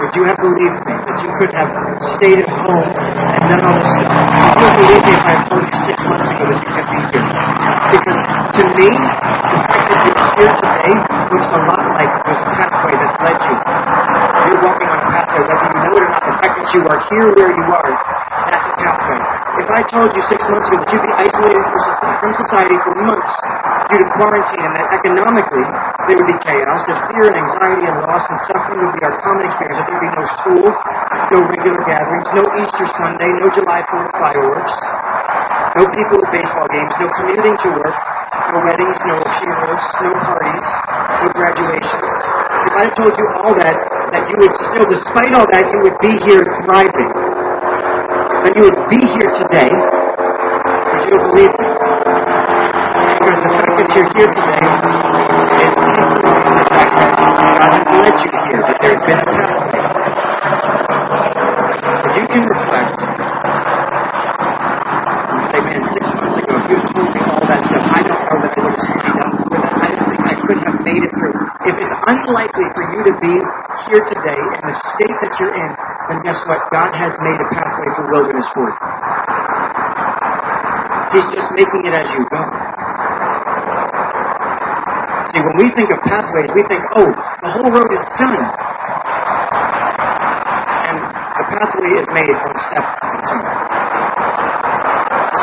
would 0.00 0.12
you 0.16 0.24
have 0.24 0.38
believed 0.40 0.80
me 0.84 0.94
that 0.96 1.16
you 1.24 1.30
could 1.40 1.52
have 1.56 1.70
stayed 2.18 2.38
at 2.42 2.50
home 2.50 2.90
and 2.90 3.42
done 3.48 3.62
all 3.64 3.74
this 3.74 3.88
stuff? 3.94 4.10
Have 4.58 4.74
believed 4.78 5.04
me 5.06 5.12
if 5.14 5.24
I 5.24 5.34
told 5.48 5.64
you 5.64 5.78
six 5.86 5.98
months 6.04 6.28
ago 6.30 6.44
that 6.50 6.58
you 6.60 6.70
could 6.74 6.88
be 6.90 6.98
here? 7.14 7.26
Because 7.94 8.20
to 8.54 8.62
me, 8.74 8.88
the 8.90 9.58
fact 9.68 9.84
that 9.86 9.98
you're 10.02 10.30
here 10.34 10.52
today 10.54 10.92
looks 11.30 11.50
a 11.54 11.60
lot 11.64 11.84
like 11.94 12.10
there's 12.24 12.42
a 12.42 12.48
pathway 12.54 12.94
that's 12.98 13.16
led 13.22 13.38
you. 13.38 13.54
You're 14.44 14.62
walking 14.64 14.88
on 14.90 14.98
a 14.98 15.08
pathway, 15.08 15.40
whether 15.46 15.68
you 15.70 15.80
know 15.84 15.94
it 15.94 16.02
or 16.04 16.10
not. 16.10 16.22
The 16.24 16.34
fact 16.42 16.54
that 16.58 16.68
you 16.74 16.80
are 16.84 17.00
here 17.10 17.26
where 17.38 17.52
you 17.54 17.64
are, 17.70 17.90
that's 18.50 18.66
a 18.66 18.74
pathway. 18.74 19.18
If 19.54 19.68
I 19.70 19.80
told 19.88 20.10
you 20.12 20.22
six 20.26 20.40
months 20.50 20.66
ago 20.68 20.76
that 20.82 20.88
you'd 20.90 21.06
be 21.06 21.14
isolated 21.14 21.64
from 22.20 22.30
society 22.34 22.76
for 22.82 22.92
months 23.06 23.32
due 23.90 24.00
to 24.02 24.08
quarantine 24.18 24.62
and 24.66 24.74
that 24.74 24.88
economically 24.98 25.66
there 26.04 26.16
would 26.20 26.28
be 26.28 26.38
chaos, 26.44 26.80
that 26.88 26.98
fear 27.08 27.24
and 27.28 27.36
anxiety 27.36 27.84
and 27.88 27.96
loss 28.04 28.24
and 28.28 28.38
suffering 28.44 28.78
would 28.84 28.94
be 28.96 29.02
our 29.08 29.16
common 29.24 29.44
experience, 29.48 29.80
there 29.80 29.96
would 29.96 30.04
be 30.04 30.12
no 30.12 30.24
school, 30.36 30.66
no 31.32 31.38
regular 31.48 31.80
gatherings, 31.88 32.28
no 32.36 32.44
Easter 32.60 32.86
Sunday, 33.00 33.30
no 33.40 33.48
July 33.56 33.80
4th 33.88 34.12
fireworks, 34.20 34.74
no 35.80 35.82
people 35.96 36.18
at 36.20 36.28
baseball 36.28 36.68
games, 36.68 36.92
no 37.00 37.08
commuting 37.16 37.56
to 37.56 37.68
work, 37.72 37.96
no 38.52 38.58
weddings, 38.60 38.98
no 39.08 39.16
funerals, 39.40 39.84
no 40.04 40.10
parties, 40.28 40.66
no 41.24 41.28
graduations. 41.32 42.14
If 42.68 42.74
I 42.76 42.86
told 42.92 43.12
you 43.16 43.26
all 43.40 43.54
that, 43.56 43.76
that 44.12 44.24
you 44.28 44.36
would 44.44 44.54
still, 44.70 44.86
despite 44.86 45.32
all 45.34 45.48
that, 45.48 45.64
you 45.72 45.78
would 45.88 45.98
be 46.04 46.12
here 46.28 46.44
thriving. 46.64 47.10
That 48.44 48.52
you 48.60 48.62
would 48.68 48.80
be 48.92 49.00
here 49.00 49.30
today, 49.40 49.72
would 49.72 51.02
you 51.08 51.12
have 51.16 51.24
believed 51.32 51.56
me? 51.56 51.68
Because 53.24 53.40
the 53.40 53.52
fact 53.56 53.72
that 53.80 53.88
you're 53.96 54.10
here 54.14 54.30
today 54.36 54.64
is 55.64 55.72
testimony 55.74 56.44
to 56.44 56.52
the 56.54 56.66
fact 56.68 56.92
that 56.94 57.10
God 57.16 57.70
has 57.72 57.86
led 57.88 58.14
you 58.20 58.30
here, 58.44 58.60
that 58.68 58.78
there's 58.84 59.02
been 59.08 59.18
a 59.18 59.24
pathway. 59.24 59.80
If 62.04 62.12
you 62.20 62.26
can 62.28 62.44
reflect 62.44 62.98
and 65.24 65.40
say, 65.48 65.60
man, 65.64 65.82
six 65.88 66.04
months 66.14 66.36
ago, 66.36 66.52
if 66.60 66.64
you 66.68 66.76
had 66.76 66.88
told 66.92 67.10
me 67.16 67.20
all 67.24 67.44
that 67.48 67.60
stuff, 67.64 67.84
I 67.96 68.00
don't 68.04 68.22
know 68.28 68.38
that 68.44 68.52
I 68.52 68.60
would 68.60 68.76
have 68.76 68.86
signed 68.92 69.20
up 69.24 69.32
for 69.40 69.56
that. 69.56 69.72
I 69.72 69.88
don't 69.88 70.08
think 70.10 70.22
I 70.28 70.36
could 70.36 70.58
have 70.68 70.78
made 70.84 71.02
it 71.02 71.12
through. 71.16 71.36
If 71.64 71.74
it's 71.80 71.94
unlikely 72.12 72.68
for 72.76 72.84
you 72.92 73.00
to 73.08 73.14
be 73.24 73.34
here 73.88 74.02
today 74.08 74.40
in 74.40 74.62
the 74.64 74.74
state 74.96 75.16
that 75.20 75.32
you're 75.40 75.54
in, 75.54 75.70
then 76.08 76.18
guess 76.24 76.40
what? 76.48 76.60
God 76.72 76.92
has 76.96 77.12
made 77.20 77.38
a 77.40 77.48
pathway 77.52 77.88
through 77.96 78.10
wilderness 78.12 78.48
for 78.56 78.64
you. 78.64 78.76
He's 81.14 81.28
just 81.30 81.50
making 81.54 81.82
it 81.86 81.94
as 81.94 82.08
you 82.10 82.22
go. 82.26 82.42
See, 85.30 85.40
when 85.42 85.56
we 85.58 85.70
think 85.76 85.90
of 85.92 86.00
pathways, 86.02 86.50
we 86.54 86.62
think, 86.66 86.82
oh, 86.98 87.10
the 87.42 87.50
whole 87.54 87.70
road 87.70 87.90
is 87.92 88.04
done. 88.18 88.44
And 90.84 90.96
the 90.98 91.44
pathway 91.54 91.90
is 92.00 92.08
made 92.10 92.34
one 92.34 92.58
step 92.66 92.82
at 92.82 93.10
a 93.14 93.20
time. 93.30 93.48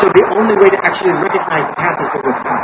So 0.01 0.05
the 0.11 0.25
only 0.33 0.55
way 0.57 0.69
to 0.75 0.79
actually 0.81 1.13
recognize 1.13 1.65
the 1.69 1.77
path 1.77 1.97
is 2.01 2.09
to 2.15 2.19
look 2.25 2.39
back. 2.41 2.63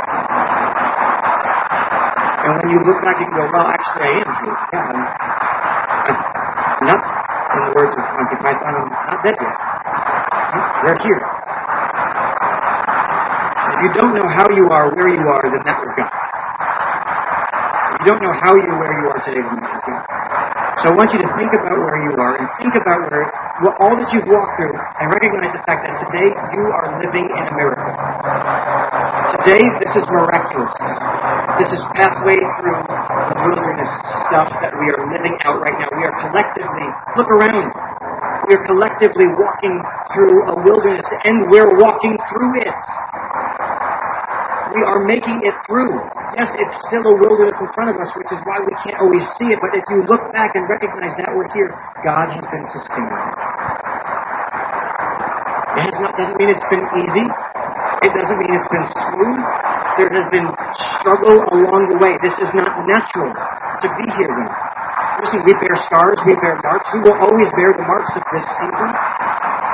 And 2.44 2.50
when 2.56 2.68
you 2.72 2.80
look 2.84 3.00
back, 3.04 3.20
you 3.20 3.26
can 3.28 3.36
go, 3.36 3.46
well, 3.52 3.68
actually, 3.68 4.04
I 4.04 4.12
am 4.24 4.30
here. 4.40 4.56
Yeah, 4.72 4.88
I'm, 4.88 5.00
I'm 6.08 6.86
not, 6.88 7.00
in 7.04 7.60
the 7.68 7.72
words 7.76 7.92
of 7.92 8.04
Monty 8.04 8.36
Python, 8.40 8.72
I'm 8.72 8.88
not 8.88 9.20
dead 9.24 9.36
yet. 9.36 9.56
We're 10.88 11.04
here. 11.04 11.20
If 13.76 13.78
you 13.84 13.90
don't 13.92 14.16
know 14.16 14.24
how 14.24 14.48
you 14.56 14.72
are 14.72 14.88
where 14.96 15.12
you 15.12 15.20
are, 15.20 15.44
then 15.52 15.60
that 15.68 15.76
was 15.84 15.92
God. 16.00 16.08
If 17.92 18.00
you 18.00 18.04
don't 18.08 18.24
know 18.24 18.32
how 18.32 18.56
you're 18.56 18.72
where 18.80 18.96
you 18.96 19.06
are 19.12 19.20
today, 19.20 19.44
then 19.44 19.60
that 19.60 19.68
was 19.68 19.84
God. 19.84 20.00
So 20.80 20.84
I 20.88 20.92
want 20.96 21.12
you 21.12 21.20
to 21.20 21.28
think 21.36 21.52
about 21.60 21.76
where 21.76 22.00
you 22.08 22.16
are 22.16 22.40
and 22.40 22.48
think 22.56 22.72
about 22.72 23.04
where 23.12 23.28
what, 23.60 23.76
all 23.84 24.00
that 24.00 24.08
you've 24.16 24.32
walked 24.32 24.56
through 24.56 24.72
and 24.72 25.12
recognize 25.12 25.52
the 25.52 25.60
fact 25.68 25.84
that 25.84 25.92
today 26.08 26.32
you 26.56 26.64
are 26.72 26.88
living 27.04 27.28
in 27.36 27.42
a 27.44 27.52
miracle. 27.52 27.92
Today, 29.44 29.60
this 29.84 29.92
is 29.92 30.08
miraculous. 30.08 30.72
This 31.60 31.68
is 31.68 31.84
pathway 32.00 32.40
through 32.64 32.80
the 33.28 33.36
wilderness 33.44 33.92
stuff 34.24 34.48
that 34.64 34.72
we 34.80 34.88
are 34.88 35.04
living 35.12 35.36
out 35.44 35.60
right 35.60 35.76
now. 35.76 35.92
We 35.92 36.08
are 36.08 36.16
collectively, 36.16 36.88
look 37.12 37.28
around. 37.28 37.76
We 38.48 38.56
are 38.56 38.64
collectively 38.64 39.28
walking 39.28 39.76
through 40.16 40.48
a 40.48 40.56
wilderness 40.64 41.04
and 41.28 41.52
we're 41.52 41.76
walking 41.76 42.16
through 42.32 42.64
it. 42.64 42.78
We 44.72 44.80
are 44.88 45.04
making 45.04 45.44
it 45.44 45.52
through. 45.68 45.92
Yes, 46.32 46.48
it's 46.56 46.76
still 46.88 47.04
a 47.04 47.16
wilderness 47.20 47.60
in 47.60 47.68
front 47.76 47.92
of 47.92 48.00
us, 48.00 48.08
which 48.16 48.32
is 48.32 48.40
why 48.48 48.64
we 48.64 48.72
can't 48.80 48.96
always 49.04 49.20
see 49.36 49.52
it. 49.52 49.60
But 49.60 49.76
if 49.76 49.84
you 49.92 50.00
look 50.08 50.32
back 50.32 50.56
and 50.56 50.64
recognize 50.64 51.12
that 51.20 51.28
we're 51.36 51.52
here, 51.52 51.76
God 52.00 52.32
has 52.32 52.44
been 52.48 52.64
sustaining. 52.72 53.24
It 55.76 55.82
has 55.92 55.96
not, 56.00 56.16
doesn't 56.16 56.36
mean 56.40 56.48
it's 56.48 56.68
been 56.72 56.84
easy. 57.04 57.26
It 58.00 58.10
doesn't 58.16 58.38
mean 58.40 58.52
it's 58.56 58.70
been 58.72 58.88
smooth. 58.96 59.40
There 60.00 60.08
has 60.08 60.26
been 60.32 60.48
struggle 60.96 61.36
along 61.52 61.92
the 61.92 62.00
way. 62.00 62.16
This 62.24 62.36
is 62.40 62.48
not 62.56 62.80
natural 62.88 63.28
to 63.28 63.86
be 64.00 64.08
here. 64.08 64.67
We 65.18 65.50
bear 65.50 65.74
scars, 65.90 66.14
we 66.30 66.38
bear 66.38 66.54
marks. 66.62 66.86
We 66.94 67.02
will 67.02 67.18
always 67.18 67.50
bear 67.58 67.74
the 67.74 67.82
marks 67.82 68.14
of 68.14 68.22
this 68.30 68.46
season, 68.62 68.90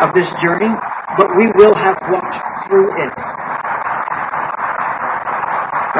of 0.00 0.08
this 0.16 0.24
journey, 0.40 0.72
but 1.20 1.28
we 1.36 1.52
will 1.60 1.76
have 1.76 2.00
walked 2.08 2.32
through 2.64 2.88
it. 2.96 3.12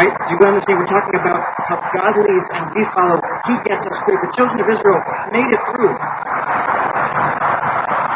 Right? 0.01 0.09
Do 0.17 0.33
you 0.33 0.41
understand? 0.49 0.81
We're 0.81 0.89
talking 0.89 1.17
about 1.21 1.45
how 1.69 1.77
God 1.77 2.17
leads 2.25 2.49
and 2.57 2.73
we 2.73 2.89
follow. 2.97 3.21
He 3.45 3.55
gets 3.69 3.85
us 3.85 3.97
through. 4.09 4.17
The 4.25 4.33
children 4.33 4.65
of 4.65 4.69
Israel 4.73 5.01
made 5.29 5.53
it 5.53 5.61
through. 5.77 5.93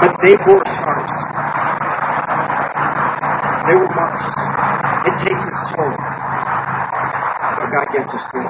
But 0.01 0.13
they 0.25 0.35
bore 0.49 0.65
scars. 0.65 1.13
They 3.69 3.77
were 3.77 3.93
marks. 3.93 4.27
It 5.13 5.15
takes 5.29 5.45
its 5.45 5.61
toll. 5.77 5.93
But 5.93 7.69
God 7.69 7.87
gets 7.93 8.17
us 8.17 8.25
through. 8.33 8.49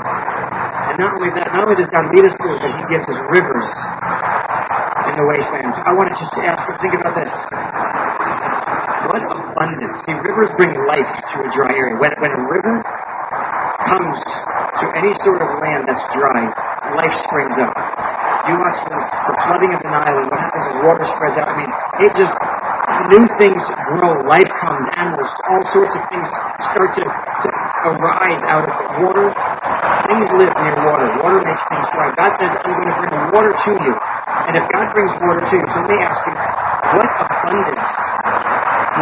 Not 0.98 1.14
only 1.14 1.30
that, 1.30 1.54
not 1.54 1.62
only 1.62 1.78
does 1.78 1.90
God 1.94 2.10
lead 2.10 2.26
us 2.26 2.34
through, 2.42 2.58
but 2.58 2.74
He 2.74 2.82
gives 2.90 3.06
us 3.06 3.18
rivers 3.30 3.68
in 5.06 5.14
the 5.14 5.26
wastelands. 5.30 5.78
I 5.86 5.94
want 5.94 6.10
to 6.10 6.16
just 6.18 6.34
ask 6.42 6.58
you 6.66 6.74
to 6.74 6.80
think 6.82 6.94
about 6.98 7.14
this. 7.14 7.32
What 9.06 9.22
abundance. 9.22 9.94
See, 10.04 10.18
rivers 10.26 10.50
bring 10.58 10.74
life 10.90 11.06
to 11.06 11.36
a 11.46 11.48
dry 11.54 11.70
area. 11.70 11.94
When, 12.02 12.10
when 12.18 12.34
a 12.34 12.42
river 12.50 12.82
comes 13.86 14.18
to 14.82 14.84
any 14.98 15.14
sort 15.22 15.38
of 15.38 15.48
land 15.62 15.86
that's 15.86 16.02
dry, 16.18 16.50
life 16.98 17.14
springs 17.30 17.54
up. 17.62 17.72
You 18.50 18.58
watch 18.58 18.78
the, 18.90 18.98
the 18.98 19.36
flooding 19.46 19.72
of 19.78 19.80
the 19.86 19.90
Nile 19.94 20.18
and 20.18 20.26
what 20.34 20.40
happens 20.42 20.66
as 20.66 20.74
water 20.82 21.06
spreads 21.14 21.38
out. 21.38 21.46
I 21.46 21.54
mean, 21.62 21.70
it 22.02 22.10
just, 22.18 22.34
new 23.14 23.24
things 23.38 23.62
grow, 23.94 24.18
life 24.26 24.50
comes, 24.58 24.82
animals, 24.98 25.30
all 25.46 25.62
sorts 25.70 25.94
of 25.94 26.02
things 26.10 26.26
start 26.74 26.90
to, 26.98 27.04
to 27.06 27.48
arise 27.86 28.42
out 28.50 28.66
of 28.66 28.74
the 28.74 28.88
water. 29.06 29.30
Things 30.08 30.28
live 30.40 30.54
near 30.56 30.76
water. 30.88 31.08
Water 31.20 31.40
makes 31.44 31.60
things 31.68 31.86
thrive. 31.92 32.16
God 32.16 32.32
says, 32.40 32.52
I'm 32.64 32.72
going 32.72 32.90
to 32.90 32.96
bring 32.96 33.14
water 33.28 33.52
to 33.52 33.70
you. 33.76 33.92
And 34.48 34.52
if 34.56 34.64
God 34.72 34.88
brings 34.96 35.12
water 35.20 35.42
to 35.44 35.54
you, 35.54 35.66
so 35.68 35.76
let 35.84 35.90
me 35.92 36.00
ask 36.00 36.20
you, 36.24 36.34
what 36.96 37.08
abundance, 37.20 37.88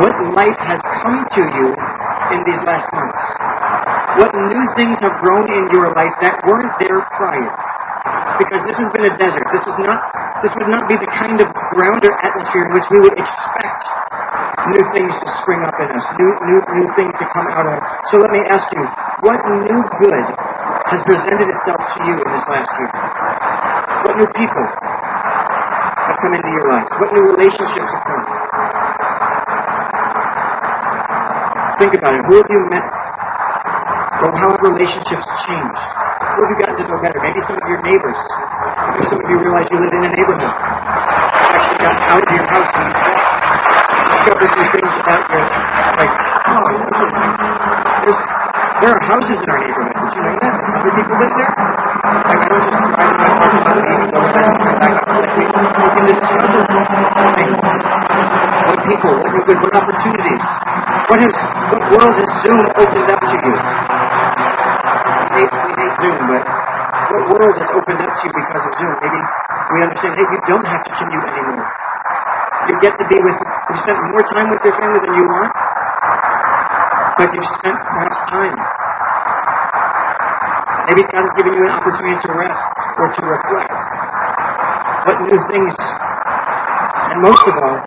what 0.03 0.15
life 0.35 0.61
has 0.67 0.83
come 0.83 1.23
to 1.23 1.43
you 1.47 1.67
in 2.35 2.41
these 2.43 2.63
last 2.67 2.91
months? 2.91 3.23
What 4.19 4.35
new 4.35 4.65
things 4.75 4.99
have 5.05 5.15
grown 5.23 5.47
in 5.47 5.63
your 5.71 5.95
life 5.95 6.15
that 6.25 6.43
weren't 6.43 6.75
there 6.83 6.99
prior? 7.15 7.55
Because 8.43 8.67
this 8.67 8.75
has 8.75 8.91
been 8.91 9.07
a 9.07 9.15
desert. 9.15 9.47
This 9.55 9.63
is 9.63 9.77
not 9.87 10.03
this 10.45 10.53
would 10.61 10.69
not 10.69 10.85
be 10.85 11.01
the 11.01 11.09
kind 11.17 11.41
of 11.41 11.49
ground 11.73 12.05
or 12.05 12.13
atmosphere 12.21 12.69
in 12.69 12.71
which 12.77 12.85
we 12.93 13.01
would 13.01 13.17
expect 13.17 13.83
new 14.69 14.85
things 14.93 15.13
to 15.17 15.27
spring 15.41 15.65
up 15.65 15.77
in 15.81 15.89
us, 15.89 16.05
new 16.19 16.31
new 16.45 16.61
new 16.77 16.87
things 16.93 17.15
to 17.17 17.27
come 17.33 17.49
out 17.57 17.65
of. 17.65 17.79
So 18.13 18.21
let 18.21 18.29
me 18.35 18.45
ask 18.45 18.69
you, 18.77 18.85
what 19.25 19.41
new 19.49 19.81
good 19.97 20.27
has 20.87 21.01
presented 21.03 21.49
itself 21.51 21.81
to 21.83 21.99
you 22.07 22.15
in 22.15 22.29
this 22.31 22.47
last 22.47 22.71
year? 22.79 22.91
What 24.07 24.15
new 24.17 24.31
people 24.39 24.67
have 26.07 26.19
come 26.23 26.33
into 26.35 26.51
your 26.51 26.67
lives? 26.71 26.91
What 27.03 27.11
new 27.11 27.25
relationships 27.35 27.91
have 27.91 28.05
come? 28.07 28.25
Think 31.77 31.93
about 31.99 32.15
it. 32.17 32.23
Who 32.25 32.35
have 32.41 32.49
you 32.49 32.63
met? 32.73 32.87
Or 34.17 34.33
how 34.33 34.49
have 34.49 34.63
relationships 34.65 35.27
changed? 35.45 35.85
Who 36.35 36.39
have 36.41 36.51
you 36.55 36.59
gotten 36.63 36.77
to 36.81 36.85
know 36.89 36.99
better? 37.05 37.21
Maybe 37.21 37.41
some 37.45 37.61
of 37.61 37.67
your 37.69 37.83
neighbors. 37.85 38.17
Maybe 38.97 39.07
some 39.13 39.21
of 39.21 39.27
you 39.29 39.37
realize 39.43 39.69
you 39.69 39.77
live 39.77 39.93
in 39.93 40.09
a 40.09 40.13
neighborhood. 40.15 40.49
You 40.49 41.53
actually 41.53 41.81
got 41.85 41.97
out 42.01 42.23
of 42.25 42.31
your 42.33 42.47
house 42.49 42.71
and 42.81 42.89
discovered 44.09 44.53
your, 44.57 44.67
like, 46.01 46.13
oh, 46.49 46.67
listen, 46.81 47.09
there's, 48.07 48.21
there 48.81 48.93
are 48.97 49.03
houses 49.05 49.37
in 49.37 49.49
our 49.53 49.61
neighborhood. 49.61 49.97
Did 50.01 50.13
you 50.17 50.23
know 50.25 50.37
that? 50.41 50.55
Other 50.57 50.93
people 50.97 51.17
live 51.21 51.35
there? 51.37 51.53
Like, 51.57 52.41
I 52.41 52.49
don't 52.53 52.65
just 52.67 52.81
drive 52.97 53.11
in 53.13 53.21
my 53.21 53.31
parking 53.37 53.65
lot 53.65 53.77
and 53.77 53.89
even 53.97 54.09
go 54.17 54.21
back 54.33 54.47
and 54.49 54.59
come 54.65 54.77
back. 54.81 54.95
Like, 55.13 55.33
we, 55.37 55.45
we 55.45 55.89
can 55.93 56.05
discover 56.09 56.61
things. 57.37 57.61
What 58.67 58.81
people, 58.85 59.13
what 59.13 59.31
new 59.33 59.45
good, 59.45 59.59
what 59.61 59.75
opportunities. 59.77 60.45
What 61.07 61.19
has, 61.23 61.35
what 61.71 61.83
world 61.97 62.15
has 62.19 62.33
Zoom 62.47 62.63
opened 62.63 63.11
up 63.11 63.19
to 63.27 63.35
you? 63.43 63.55
We 65.19 65.27
hate, 65.35 65.51
we 65.51 65.73
hate 65.83 65.95
Zoom, 65.99 66.19
but 66.31 66.43
what 66.47 67.23
world 67.35 67.55
has 67.59 67.71
opened 67.75 67.99
up 67.99 68.13
to 68.15 68.23
you 68.23 68.33
because 68.39 68.63
of 68.71 68.73
Zoom. 68.79 68.95
Maybe 69.03 69.21
we 69.75 69.77
understand, 69.83 70.15
hey, 70.15 70.27
you 70.31 70.41
don't 70.47 70.63
have 70.63 70.83
to 70.87 70.93
commute 70.95 71.27
anymore. 71.27 71.67
You 72.71 72.75
get 72.79 72.95
to 72.95 73.05
be 73.11 73.19
with, 73.19 73.39
you 73.43 73.75
spent 73.83 73.99
more 74.15 74.23
time 74.31 74.47
with 74.55 74.63
your 74.63 74.79
family 74.79 75.03
than 75.03 75.15
you 75.19 75.27
want, 75.27 75.53
but 77.19 77.35
you've 77.35 77.51
spent 77.59 77.79
perhaps 77.83 78.19
time. 78.31 78.59
Maybe 80.87 81.03
God 81.11 81.27
has 81.27 81.35
given 81.35 81.51
you 81.51 81.67
an 81.67 81.75
opportunity 81.75 82.15
to 82.15 82.31
rest 82.31 82.63
or 82.95 83.07
to 83.11 83.21
reflect. 83.27 83.75
What 85.03 85.19
new 85.19 85.41
things, 85.51 85.75
and 87.11 87.19
most 87.27 87.43
of 87.43 87.55
all, 87.59 87.79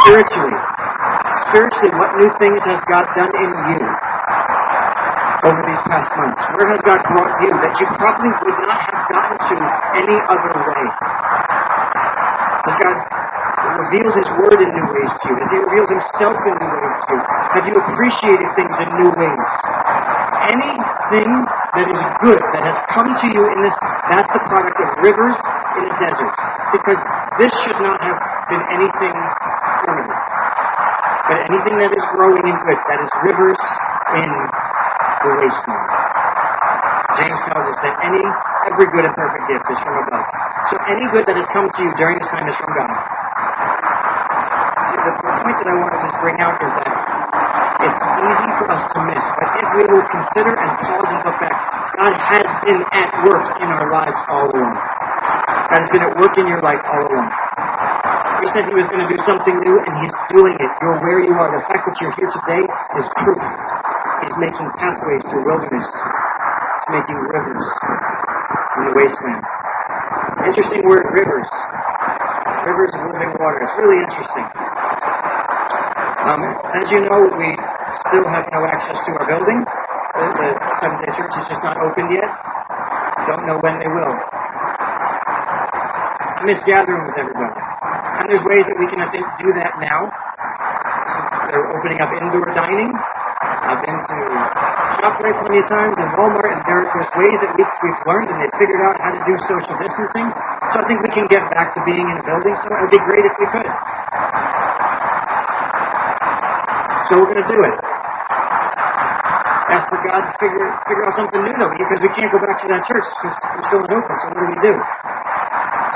spiritually, 0.00 0.59
spiritually, 1.50 1.90
what 1.98 2.14
new 2.14 2.30
things 2.38 2.62
has 2.62 2.78
God 2.86 3.10
done 3.18 3.30
in 3.34 3.50
you 3.74 3.82
over 5.42 5.62
these 5.66 5.82
past 5.90 6.10
months? 6.14 6.42
Where 6.54 6.68
has 6.70 6.80
God 6.86 7.02
brought 7.10 7.34
you 7.42 7.50
that 7.50 7.74
you 7.74 7.86
probably 7.98 8.30
would 8.30 8.58
not 8.70 8.78
have 8.86 9.02
gotten 9.10 9.36
to 9.50 9.56
any 9.98 10.16
other 10.30 10.52
way? 10.54 10.84
Has 12.70 12.76
God 12.78 12.96
revealed 13.82 14.14
His 14.14 14.30
Word 14.38 14.58
in 14.62 14.70
new 14.70 14.88
ways 14.94 15.10
to 15.10 15.24
you? 15.26 15.34
Has 15.42 15.50
He 15.50 15.58
revealed 15.58 15.90
Himself 15.90 16.38
in 16.46 16.54
new 16.54 16.70
ways 16.70 16.96
to 17.02 17.12
you? 17.18 17.22
Have 17.58 17.66
you 17.66 17.74
appreciated 17.82 18.48
things 18.54 18.74
in 18.78 18.88
new 19.02 19.10
ways? 19.10 19.46
Anything 20.54 21.30
that 21.74 21.86
is 21.90 22.00
good 22.22 22.42
that 22.54 22.62
has 22.62 22.78
come 22.94 23.10
to 23.10 23.26
you 23.26 23.42
in 23.42 23.58
this, 23.58 23.74
that's 24.06 24.30
the 24.30 24.42
product 24.46 24.78
of 24.78 24.88
rivers 25.02 25.36
in 25.82 25.82
a 25.90 25.94
desert. 25.98 26.34
Because 26.70 27.00
this 27.42 27.50
should 27.66 27.80
not 27.82 27.98
have 28.06 28.18
been 28.46 28.62
anything 28.70 29.14
permanent. 29.82 30.29
But 31.30 31.46
anything 31.46 31.78
that 31.78 31.94
is 31.94 32.04
growing 32.10 32.42
and 32.42 32.58
good, 32.58 32.80
that 32.90 32.98
is 33.06 33.10
rivers 33.22 33.62
in 34.18 34.30
the 35.22 35.30
wasteland. 35.38 35.90
James 37.22 37.40
tells 37.46 37.66
us 37.70 37.78
that 37.86 37.94
any 38.02 38.22
every 38.66 38.86
good 38.90 39.06
and 39.06 39.14
perfect 39.14 39.44
gift 39.46 39.66
is 39.70 39.78
from 39.78 39.94
above. 40.02 40.26
So 40.70 40.74
any 40.90 41.06
good 41.14 41.24
that 41.30 41.38
has 41.38 41.46
come 41.54 41.70
to 41.70 41.80
you 41.86 41.90
during 42.02 42.18
this 42.18 42.26
time 42.34 42.46
is 42.50 42.56
from 42.58 42.70
God. 42.74 42.92
See, 44.90 44.98
the, 45.06 45.12
the 45.22 45.32
point 45.38 45.56
that 45.62 45.68
I 45.70 45.74
want 45.78 45.92
to 45.94 46.00
just 46.02 46.16
bring 46.18 46.38
out 46.42 46.56
is 46.58 46.72
that 46.82 46.90
it's 47.86 48.02
easy 48.02 48.50
for 48.58 48.66
us 48.74 48.82
to 48.90 48.98
miss, 49.06 49.24
but 49.38 49.48
if 49.54 49.68
we 49.78 49.82
will 49.86 50.06
consider 50.10 50.52
and 50.52 50.70
pause 50.82 51.08
and 51.14 51.20
look 51.30 51.38
back, 51.38 51.56
God 51.94 52.14
has 52.18 52.46
been 52.66 52.82
at 52.90 53.08
work 53.22 53.46
in 53.62 53.68
our 53.70 53.86
lives 53.86 54.18
all 54.26 54.50
along. 54.50 54.74
God 54.74 55.78
has 55.78 55.90
been 55.94 56.02
at 56.02 56.14
work 56.18 56.34
in 56.42 56.46
your 56.50 56.60
life 56.60 56.82
all 56.90 57.06
along. 57.06 57.30
He 58.40 58.48
said 58.56 58.64
He 58.64 58.74
was 58.74 58.88
going 58.88 59.04
to 59.04 59.10
do 59.12 59.20
something 59.28 59.52
new, 59.52 59.76
and 59.76 59.92
He's 60.00 60.16
doing 60.32 60.56
it. 60.56 60.70
You're 60.80 61.00
where 61.04 61.20
you 61.20 61.36
are. 61.36 61.52
The 61.52 61.60
fact 61.68 61.84
that 61.84 61.94
you're 62.00 62.16
here 62.16 62.30
today 62.32 62.62
is 62.64 63.06
proof. 63.20 63.42
He's 64.24 64.36
making 64.40 64.68
pathways 64.80 65.22
through 65.28 65.44
wilderness. 65.44 65.84
He's 65.84 66.88
making 66.96 67.18
rivers 67.28 67.66
in 68.80 68.82
the 68.88 68.92
wasteland. 68.96 69.44
Interesting 70.48 70.82
word, 70.88 71.04
rivers. 71.12 71.48
Rivers 72.64 72.92
of 72.96 73.00
living 73.12 73.32
water. 73.36 73.60
It's 73.60 73.76
really 73.76 74.00
interesting. 74.08 74.46
Um, 76.24 76.40
as 76.80 76.86
you 76.92 77.00
know, 77.08 77.28
we 77.32 77.48
still 78.08 78.24
have 78.28 78.48
no 78.52 78.60
access 78.68 78.96
to 79.04 79.10
our 79.20 79.26
building. 79.28 79.60
The, 80.16 80.26
the 80.36 80.48
Seventh 80.80 81.00
day 81.04 81.12
Church 81.16 81.34
is 81.44 81.46
just 81.48 81.62
not 81.64 81.76
opened 81.80 82.12
yet. 82.12 82.28
Don't 83.28 83.44
know 83.44 83.60
when 83.60 83.76
they 83.80 83.88
will. 83.88 84.16
I 86.40 86.40
miss 86.44 86.60
gathering 86.64 87.04
with 87.04 87.16
everybody. 87.20 87.69
And 88.20 88.28
there's 88.28 88.44
ways 88.44 88.64
that 88.68 88.76
we 88.76 88.84
can, 88.92 89.00
I 89.00 89.08
think, 89.08 89.24
do 89.40 89.48
that 89.56 89.80
now. 89.80 90.12
Uh, 90.12 91.48
They're 91.48 91.68
opening 91.72 91.98
up 92.04 92.12
indoor 92.12 92.44
dining. 92.52 92.92
I've 92.92 93.80
been 93.80 93.96
to 93.96 94.16
ShopRite 95.00 95.36
plenty 95.40 95.60
of 95.64 95.68
times 95.72 95.96
and 95.96 96.08
Walmart, 96.20 96.52
and 96.52 96.60
there, 96.68 96.84
there's 96.84 97.10
ways 97.16 97.36
that 97.40 97.52
we, 97.56 97.64
we've 97.64 98.02
learned 98.04 98.28
and 98.28 98.36
they've 98.44 98.56
figured 98.60 98.82
out 98.84 99.00
how 99.00 99.16
to 99.16 99.22
do 99.24 99.34
social 99.48 99.72
distancing. 99.80 100.28
So 100.68 100.74
I 100.80 100.84
think 100.84 101.00
we 101.00 101.10
can 101.16 101.26
get 101.32 101.48
back 101.56 101.72
to 101.72 101.80
being 101.88 102.04
in 102.04 102.16
a 102.20 102.24
building. 102.24 102.52
So 102.60 102.66
it 102.68 102.80
would 102.84 102.92
be 102.92 103.02
great 103.08 103.24
if 103.24 103.34
we 103.40 103.46
could. 103.48 103.68
So 107.08 107.10
we're 107.24 107.30
going 107.32 107.40
to 107.40 107.48
do 107.48 107.60
it. 107.64 107.76
Ask 109.70 109.86
for 109.88 110.00
God 110.02 110.22
to 110.26 110.32
figure 110.42 110.66
figure 110.90 111.04
out 111.06 111.14
something 111.14 111.40
new 111.46 111.54
though, 111.56 111.70
because 111.72 112.00
we 112.02 112.10
can't 112.18 112.30
go 112.34 112.42
back 112.42 112.58
to 112.60 112.66
that 112.74 112.82
church 112.90 113.06
because 113.22 113.34
we're 113.54 113.66
still 113.70 113.82
not 113.86 113.92
open. 114.02 114.14
So 114.18 114.24
what 114.34 114.38
do 114.42 114.46
we 114.50 114.58
do? 114.66 114.74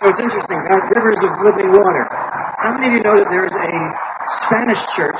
So 0.04 0.12
it's 0.12 0.20
interesting. 0.20 0.60
Rivers 0.60 1.16
of 1.24 1.32
living 1.40 1.72
water. 1.72 2.04
How 2.60 2.76
many 2.76 2.92
of 2.92 3.00
you 3.00 3.00
know 3.08 3.16
that 3.16 3.24
there's 3.32 3.56
a 3.56 3.72
Spanish 4.44 4.76
church 5.00 5.16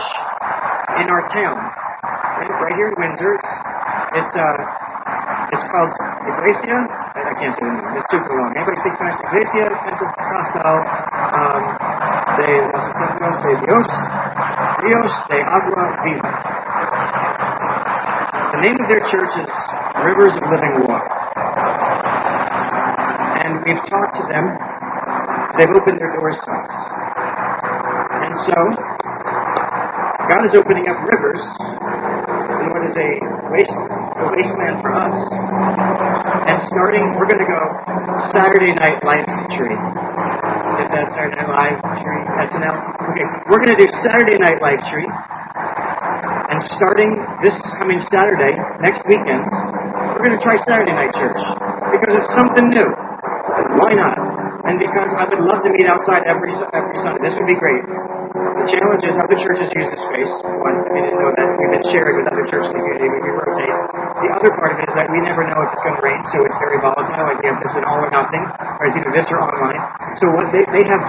in 1.01 1.09
our 1.09 1.25
town? 1.33 1.57
Right, 1.57 2.53
right 2.53 2.77
here 2.77 2.93
in 2.93 2.97
Windsor. 3.01 3.33
It's 3.33 3.49
it's 4.21 4.35
uh 4.37 4.61
it's 5.57 5.65
called 5.73 5.89
Iglesia. 6.29 6.85
I, 7.17 7.17
I 7.17 7.33
can't 7.33 7.57
say 7.57 7.65
the 7.65 7.73
name. 7.73 7.97
It's 7.97 8.05
super 8.13 8.29
long. 8.29 8.53
Anybody 8.61 8.77
speak 8.85 8.93
Spanish? 9.01 9.17
Iglesia 9.25 9.73
Pentecostal 9.73 10.77
um, 10.77 11.63
de 12.45 12.51
los 12.69 12.85
Santos 13.01 13.37
de 13.41 13.53
Dios, 13.65 13.89
Rios 14.85 15.13
de 15.33 15.39
Agua 15.49 15.85
Viva. 16.05 16.33
The 18.53 18.61
name 18.69 18.77
of 18.77 18.87
their 18.93 19.05
church 19.09 19.33
is 19.33 19.49
Rivers 20.05 20.37
of 20.37 20.45
Living 20.45 20.85
Water. 20.85 21.09
And 23.49 23.65
we've 23.65 23.81
talked 23.89 24.21
to 24.21 24.29
them. 24.29 24.64
They've 25.55 25.71
opened 25.71 26.03
their 26.03 26.11
doors 26.19 26.35
to 26.35 26.51
us. 26.51 26.71
And 28.27 28.35
so, 28.43 28.59
God 30.27 30.43
is 30.51 30.55
opening 30.59 30.91
up 30.91 30.99
rivers 30.99 31.43
in 32.59 32.67
what 32.75 32.83
is 32.83 32.95
a 32.99 33.11
waste, 33.55 33.71
a 33.71 34.25
wasteland 34.35 34.83
for 34.83 34.91
us. 34.91 35.15
And 36.51 36.59
starting, 36.75 37.07
we're 37.15 37.31
going 37.31 37.39
to 37.39 37.47
go 37.47 37.63
Saturday 38.35 38.75
Night 38.75 38.99
Live 39.07 39.31
Tree. 39.55 39.79
Get 40.83 40.91
that 40.91 41.15
Saturday 41.15 41.39
Night 41.39 41.53
Live 41.55 41.79
Tree, 42.03 42.23
SNL? 42.51 42.79
Okay, 43.15 43.27
we're 43.47 43.63
going 43.63 43.79
to 43.79 43.81
do 43.81 43.87
Saturday 44.03 44.43
Night 44.43 44.59
Live 44.59 44.83
Tree. 44.91 45.07
And 45.07 46.59
starting 46.75 47.15
this 47.47 47.55
coming 47.79 48.03
Saturday, 48.11 48.59
next 48.83 49.07
weekend, 49.07 49.47
we're 50.19 50.27
going 50.27 50.35
to 50.35 50.43
try 50.43 50.59
Saturday 50.67 50.99
Night 50.99 51.15
Church. 51.15 51.39
Because 51.95 52.11
it's 52.11 52.33
something 52.35 52.75
new. 52.75 52.91
Why 53.79 53.95
not? 53.95 54.24
And 54.65 54.81
because 54.81 55.13
I 55.13 55.29
would 55.29 55.45
love 55.45 55.61
to 55.61 55.71
meet 55.77 55.85
outside 55.85 56.25
every 56.25 56.49
every 56.73 56.97
Sunday. 57.05 57.21
This 57.21 57.37
would 57.37 57.49
be 57.49 57.59
great. 57.61 57.85
The 57.85 58.67
challenge 58.73 59.05
is 59.05 59.13
other 59.21 59.37
churches 59.37 59.69
use 59.77 59.89
the 59.93 60.01
space. 60.09 60.33
One, 60.41 60.81
I 60.81 61.05
didn't 61.05 61.21
know 61.21 61.31
that 61.37 61.47
we've 61.53 61.73
been 61.77 61.87
sharing 61.93 62.17
with 62.17 62.33
other 62.33 62.49
the 62.49 62.73
community. 62.73 63.13
We 63.13 63.29
rotate. 63.29 63.77
The 64.25 64.31
other 64.41 64.51
part 64.57 64.73
of 64.73 64.81
it 64.81 64.89
is 64.89 64.97
that 64.97 65.13
we 65.13 65.21
never 65.21 65.45
know 65.45 65.59
if 65.61 65.69
it's 65.69 65.85
going 65.85 66.01
to 66.01 66.05
rain, 66.05 66.17
so 66.33 66.41
it's 66.49 66.57
very 66.57 66.81
volatile. 66.81 67.29
Like 67.29 67.45
we 67.45 67.53
have 67.53 67.61
this 67.61 67.77
an 67.77 67.85
all 67.85 68.01
or 68.01 68.09
nothing, 68.09 68.41
or 68.81 68.83
it's 68.89 68.97
either 68.97 69.13
this 69.13 69.29
or 69.29 69.45
online. 69.45 69.81
So 70.17 70.33
what 70.33 70.49
they, 70.49 70.65
they 70.73 70.85
have 70.89 71.03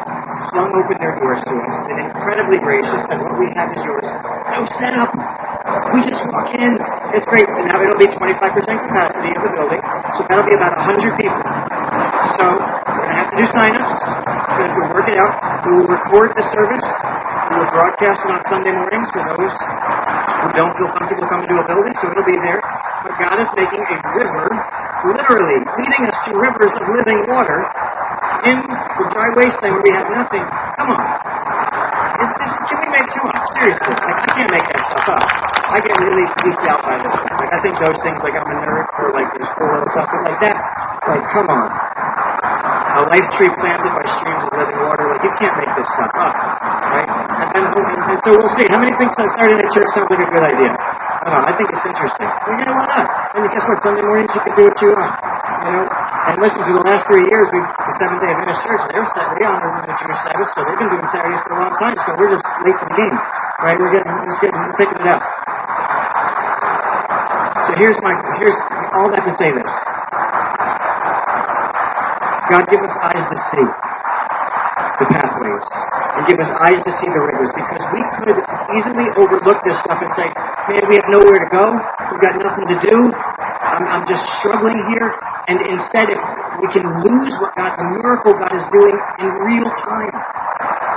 flung 0.52 0.76
open 0.76 1.00
their 1.00 1.16
doors 1.16 1.40
to 1.48 1.54
us, 1.56 1.74
been 1.88 2.02
incredibly 2.12 2.60
gracious, 2.60 3.02
and 3.08 3.24
what 3.24 3.40
we 3.40 3.48
have 3.56 3.72
is 3.72 3.80
yours. 3.88 4.04
No 4.52 4.68
setup. 4.84 5.16
We 5.96 6.04
just 6.04 6.28
walk 6.28 6.52
in. 6.60 6.76
It's 7.16 7.28
great. 7.32 7.48
And 7.48 7.72
now 7.72 7.80
it'll 7.80 7.96
be 7.96 8.12
25% 8.12 8.20
capacity 8.20 9.32
of 9.32 9.42
the 9.48 9.52
building, 9.56 9.82
so 10.20 10.28
that'll 10.28 10.44
be 10.44 10.60
about 10.60 10.76
100 10.76 11.16
people. 11.16 11.40
So 12.36 12.75
do 13.36 13.46
sign-ups. 13.52 13.96
We're 14.56 14.72
going 14.72 14.88
to 14.88 14.94
work 14.96 15.08
it 15.12 15.18
out. 15.20 15.34
We 15.68 15.72
will 15.76 15.90
record 15.92 16.32
the 16.36 16.46
service. 16.56 16.88
We 17.52 17.54
will 17.60 17.72
broadcast 17.76 18.24
it 18.24 18.32
on 18.32 18.42
Sunday 18.48 18.72
mornings 18.72 19.08
for 19.12 19.22
those 19.36 19.52
who 19.52 20.48
don't 20.56 20.74
feel 20.80 20.92
comfortable 20.96 21.28
coming 21.28 21.48
to 21.52 21.56
a 21.60 21.66
building, 21.68 21.94
so 22.00 22.08
it'll 22.12 22.28
be 22.28 22.40
there. 22.40 22.64
But 23.04 23.14
God 23.20 23.38
is 23.44 23.50
making 23.60 23.84
a 23.84 23.98
river, 24.16 24.46
literally 25.12 25.60
leading 25.62 26.04
us 26.08 26.18
to 26.26 26.30
rivers 26.40 26.74
of 26.74 26.86
living 26.96 27.20
water 27.28 27.60
in 28.48 28.58
the 28.64 29.06
dry 29.12 29.30
wasteland 29.36 29.74
where 29.78 29.84
we 29.84 29.94
have 29.94 30.10
nothing. 30.10 30.46
Come 30.80 30.90
on. 30.96 31.06
Is 32.16 32.32
this, 32.40 32.54
can 32.72 32.78
we 32.80 32.88
make, 32.96 33.08
come 33.12 33.28
on, 33.28 33.40
seriously. 33.60 33.92
Like, 33.92 34.20
I 34.24 34.30
can't 34.32 34.52
make 34.56 34.66
that 34.72 34.82
stuff 34.88 35.08
up. 35.12 35.24
I 35.76 35.78
get 35.84 35.96
really 36.00 36.26
geeked 36.40 36.66
out 36.72 36.82
by 36.88 36.96
this 37.04 37.12
stuff. 37.12 37.36
Like, 37.36 37.52
I 37.52 37.60
think 37.60 37.76
those 37.84 38.00
things, 38.00 38.20
like, 38.24 38.36
I'm 38.40 38.48
a 38.48 38.56
nerd 38.64 38.88
for, 38.96 39.12
like, 39.12 39.30
this 39.36 39.50
cool 39.60 39.68
little 39.68 39.90
stuff, 39.92 40.08
like, 40.24 40.40
that, 40.40 40.56
like, 41.12 41.24
come 41.36 41.48
on. 41.52 41.68
A 42.96 43.02
life 43.12 43.28
tree 43.36 43.52
planted 43.60 43.92
by 43.92 44.06
streams 44.08 44.44
of 44.48 44.56
living 44.56 44.80
water, 44.80 45.12
like, 45.12 45.20
you 45.20 45.34
can't 45.36 45.56
make 45.60 45.72
this 45.76 45.88
stuff 46.00 46.16
up, 46.16 46.32
right? 46.32 47.10
And, 47.60 47.68
and, 47.68 48.00
and, 48.08 48.20
so 48.24 48.32
we'll 48.40 48.56
see. 48.56 48.72
How 48.72 48.80
many 48.80 48.96
things 48.96 49.12
think 49.20 49.28
Saturday 49.36 49.60
Night 49.60 49.72
Church 49.76 49.90
sounds 49.92 50.08
like 50.08 50.24
a 50.24 50.30
good 50.32 50.46
idea? 50.48 50.72
I 50.72 51.28
don't 51.28 51.36
know. 51.36 51.44
I 51.44 51.54
think 51.60 51.68
it's 51.76 51.84
interesting. 51.84 52.24
Well, 52.24 52.56
yeah, 52.56 52.72
why 52.72 52.86
not? 52.88 53.06
And 53.36 53.44
guess 53.52 53.68
what? 53.68 53.84
Sunday 53.84 54.00
mornings 54.00 54.32
you 54.32 54.44
can 54.48 54.56
do 54.56 54.64
what 54.64 54.78
you 54.80 54.90
want. 54.96 55.12
You 55.66 55.72
know, 55.76 55.86
and 55.92 56.36
listen, 56.40 56.62
for 56.64 56.72
the 56.72 56.86
last 56.88 57.04
three 57.12 57.26
years, 57.28 57.48
we 57.52 57.60
the 57.60 57.94
Seventh 58.00 58.22
Day 58.24 58.32
Adventist 58.32 58.64
Church, 58.64 58.82
they're 58.88 59.04
they 59.04 59.44
honor 59.44 59.70
the 59.76 59.96
Jewish 60.00 60.20
Sabbath, 60.24 60.50
so 60.56 60.64
they've 60.64 60.80
been 60.80 60.92
doing 60.96 61.08
Saturdays 61.12 61.42
for 61.44 61.54
a 61.58 61.60
long 61.68 61.74
time. 61.76 61.98
So 62.08 62.16
we're 62.16 62.32
just 62.32 62.46
late 62.64 62.78
to 62.80 62.86
the 62.88 62.96
game, 62.96 63.18
right? 63.60 63.76
We're 63.76 63.92
getting, 63.92 64.08
we're 64.14 64.30
just 64.32 64.42
getting, 64.42 64.60
we're 64.62 64.80
picking 64.80 65.00
it 65.04 65.10
up. 65.12 65.22
So 67.66 67.72
here's 67.76 68.00
my, 68.06 68.14
here's 68.40 68.60
all 68.96 69.10
that 69.12 69.26
to 69.28 69.34
say 69.36 69.50
this. 69.52 69.74
God, 72.50 72.64
give 72.70 72.82
us 72.86 72.96
eyes 73.02 73.26
to 73.26 73.38
see 73.52 73.68
the 75.02 75.06
pathways 75.10 75.66
and 76.16 76.24
give 76.30 76.40
us 76.40 76.52
eyes 76.62 76.80
to 76.86 76.92
see 77.02 77.10
the 77.10 77.22
rivers 77.26 77.52
because 77.58 77.84
we 77.92 78.02
could 78.22 78.38
easily 78.78 79.08
overlook 79.18 79.60
this 79.66 79.78
stuff 79.82 80.00
and 80.00 80.12
say, 80.16 80.30
man, 80.70 80.84
we 80.88 80.96
have 80.96 81.10
nowhere 81.10 81.42
to 81.42 81.50
go. 81.52 81.66
We've 82.14 82.24
got 82.24 82.38
nothing 82.40 82.66
to 82.70 82.78
do. 82.86 82.98
I'm, 83.66 83.84
I'm 83.90 84.06
just 84.08 84.24
struggling 84.40 84.78
here. 84.94 85.10
And 85.50 85.58
instead, 85.68 86.10
we 86.62 86.68
can 86.70 86.86
lose 86.86 87.34
what 87.42 87.52
God, 87.58 87.74
the 87.78 87.88
miracle 87.98 88.34
God 88.38 88.54
is 88.54 88.66
doing 88.72 88.96
in 89.26 89.30
real 89.46 89.70
time, 89.82 90.16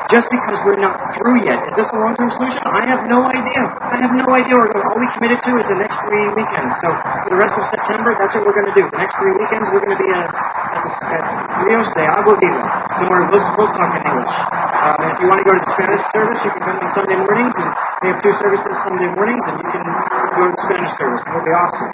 just 0.08 0.24
because 0.32 0.56
we're 0.64 0.80
not 0.80 0.96
through 1.20 1.44
yet. 1.44 1.60
Is 1.68 1.74
this 1.76 1.88
a 1.92 1.98
long-term 2.00 2.32
solution? 2.32 2.64
I 2.64 2.88
have 2.88 3.04
no 3.12 3.28
idea. 3.28 3.62
I 3.76 3.96
have 4.00 4.12
no 4.16 4.24
idea. 4.32 4.56
We're 4.56 4.72
going, 4.72 4.84
all 4.88 4.96
we 4.96 5.08
committed 5.12 5.36
to 5.44 5.50
is 5.60 5.66
the 5.68 5.76
next 5.76 6.00
three 6.08 6.26
weekends. 6.32 6.72
So 6.80 6.88
for 7.28 7.30
the 7.36 7.40
rest 7.40 7.54
of 7.60 7.64
September, 7.68 8.16
that's 8.16 8.32
what 8.32 8.48
we're 8.48 8.56
going 8.56 8.72
to 8.72 8.76
do. 8.76 8.88
The 8.88 9.00
next 9.00 9.20
three 9.20 9.36
weekends, 9.36 9.68
we're 9.68 9.84
going 9.84 9.96
to 9.96 10.00
be 10.00 10.08
at, 10.08 10.28
at, 10.32 10.80
the, 10.80 10.90
at 11.12 11.22
Rios 11.60 11.88
de 11.92 12.04
Agua 12.08 12.34
Viva. 12.40 12.64
Don't 13.04 13.10
worry, 13.12 13.26
we'll, 13.28 13.44
we'll 13.60 13.72
talk 13.76 13.92
in 14.00 14.02
English. 14.08 14.34
Um, 14.80 14.96
and 15.04 15.08
if 15.12 15.18
you 15.20 15.26
want 15.28 15.40
to 15.44 15.46
go 15.46 15.52
to 15.52 15.60
the 15.60 15.72
Spanish 15.76 16.04
service, 16.16 16.40
you 16.40 16.50
can 16.56 16.62
come 16.64 16.76
on 16.80 16.88
Sunday 16.96 17.18
mornings, 17.20 17.54
and 17.60 17.68
we 18.00 18.06
have 18.08 18.20
two 18.24 18.34
services 18.40 18.72
Sunday 18.88 19.10
mornings, 19.12 19.44
and 19.44 19.54
you 19.60 19.68
can 19.68 19.84
go 19.84 20.42
to 20.48 20.52
the 20.56 20.62
Spanish 20.72 20.92
service. 20.96 21.20
It'll 21.28 21.44
be 21.44 21.52
awesome. 21.52 21.92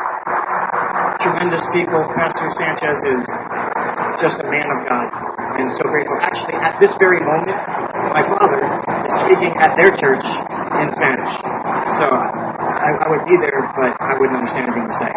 Tremendous 1.18 1.64
people. 1.74 1.98
Pastor 2.14 2.46
Sanchez 2.62 2.98
is 3.10 3.22
just 4.22 4.38
a 4.38 4.46
man 4.46 4.70
of 4.70 4.78
God 4.86 5.33
and 5.60 5.70
so 5.78 5.84
grateful. 5.86 6.18
Actually, 6.20 6.56
at 6.58 6.74
this 6.80 6.92
very 6.98 7.20
moment, 7.22 7.58
my 8.10 8.22
father 8.26 8.60
is 9.06 9.14
speaking 9.26 9.52
at 9.58 9.74
their 9.78 9.90
church 9.94 10.24
in 10.82 10.86
Spanish. 10.94 11.32
So 12.00 12.06
I, 12.10 12.88
I 13.04 13.06
would 13.10 13.24
be 13.26 13.36
there, 13.38 13.60
but 13.78 13.92
I 13.94 14.12
wouldn't 14.18 14.38
understand 14.42 14.66
anything 14.70 14.88
to 14.90 14.96
say. 14.98 15.12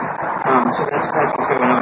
Um, 0.50 0.66
so 0.78 0.82
that's, 0.90 1.08
that's 1.10 1.32
what's 1.34 1.50
going 1.50 1.66
on. 1.66 1.82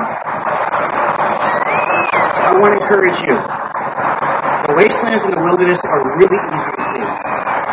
I 2.46 2.52
want 2.60 2.72
to 2.76 2.80
encourage 2.80 3.20
you. 3.28 3.36
The 3.36 4.74
wastelands 4.80 5.24
and 5.28 5.34
the 5.36 5.44
wilderness 5.44 5.80
are 5.84 6.02
really 6.18 6.40
easy 6.40 6.72
to 6.80 6.84
see. 6.96 7.65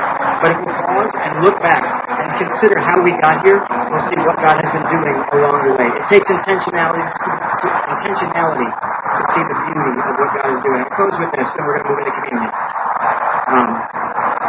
But 0.42 0.58
if 0.58 0.60
we 0.66 0.74
pause 0.74 1.14
and 1.22 1.32
look 1.46 1.62
back 1.62 1.78
and 1.86 2.30
consider 2.34 2.82
how 2.82 2.98
we 2.98 3.14
got 3.22 3.46
here, 3.46 3.62
we'll 3.62 4.06
see 4.10 4.18
what 4.26 4.34
God 4.42 4.58
has 4.58 4.70
been 4.74 4.88
doing 4.90 5.16
along 5.38 5.70
the 5.70 5.72
way. 5.78 5.86
It 5.86 6.02
takes 6.10 6.26
intentionality 6.26 7.06
to, 7.06 7.66
intentionality 7.94 8.66
to 8.66 9.22
see 9.38 9.42
the 9.46 9.56
beauty 9.70 9.94
of 10.02 10.14
what 10.18 10.30
God 10.34 10.50
is 10.50 10.60
doing. 10.66 10.82
I'll 10.82 10.94
close 10.98 11.14
with 11.14 11.30
this, 11.38 11.46
then 11.54 11.62
we're 11.62 11.78
going 11.78 11.86
to 11.86 11.90
move 11.94 12.02
into 12.02 12.14
communion. 12.26 12.50
Um, 12.50 13.70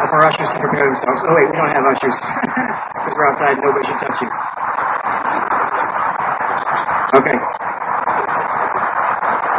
if 0.01 0.09
our 0.17 0.23
ushers 0.33 0.49
can 0.49 0.61
prepare 0.65 0.81
themselves. 0.89 1.21
Oh, 1.29 1.33
wait, 1.37 1.47
we 1.53 1.55
don't 1.61 1.69
have 1.77 1.85
ushers. 1.85 2.17
Because 3.03 3.13
we're 3.19 3.27
outside, 3.29 3.57
nobody 3.61 3.83
should 3.85 3.99
touch 3.99 4.17
you. 4.23 4.29
Okay. 7.19 7.37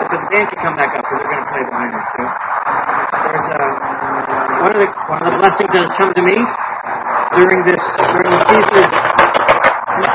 The, 0.00 0.04
the 0.10 0.20
band 0.32 0.46
can 0.48 0.58
come 0.64 0.76
back 0.80 0.96
up 0.96 1.04
because 1.04 1.18
they're 1.20 1.30
going 1.30 1.44
to 1.44 1.50
play 1.52 1.64
behind 1.68 1.92
us. 1.92 2.08
So 2.16 2.22
there's 2.24 3.46
uh, 3.52 3.93
one 4.64 4.72
of 4.72 4.80
the 4.80 4.88
one 5.12 5.20
of 5.20 5.28
the 5.28 5.36
blessings 5.44 5.68
that 5.76 5.82
has 5.84 5.92
come 6.00 6.08
to 6.16 6.24
me 6.24 6.40
during 7.36 7.60
this 7.68 7.84
during 8.00 8.32
the 8.32 8.40
season 8.48 8.80
is 8.80 8.90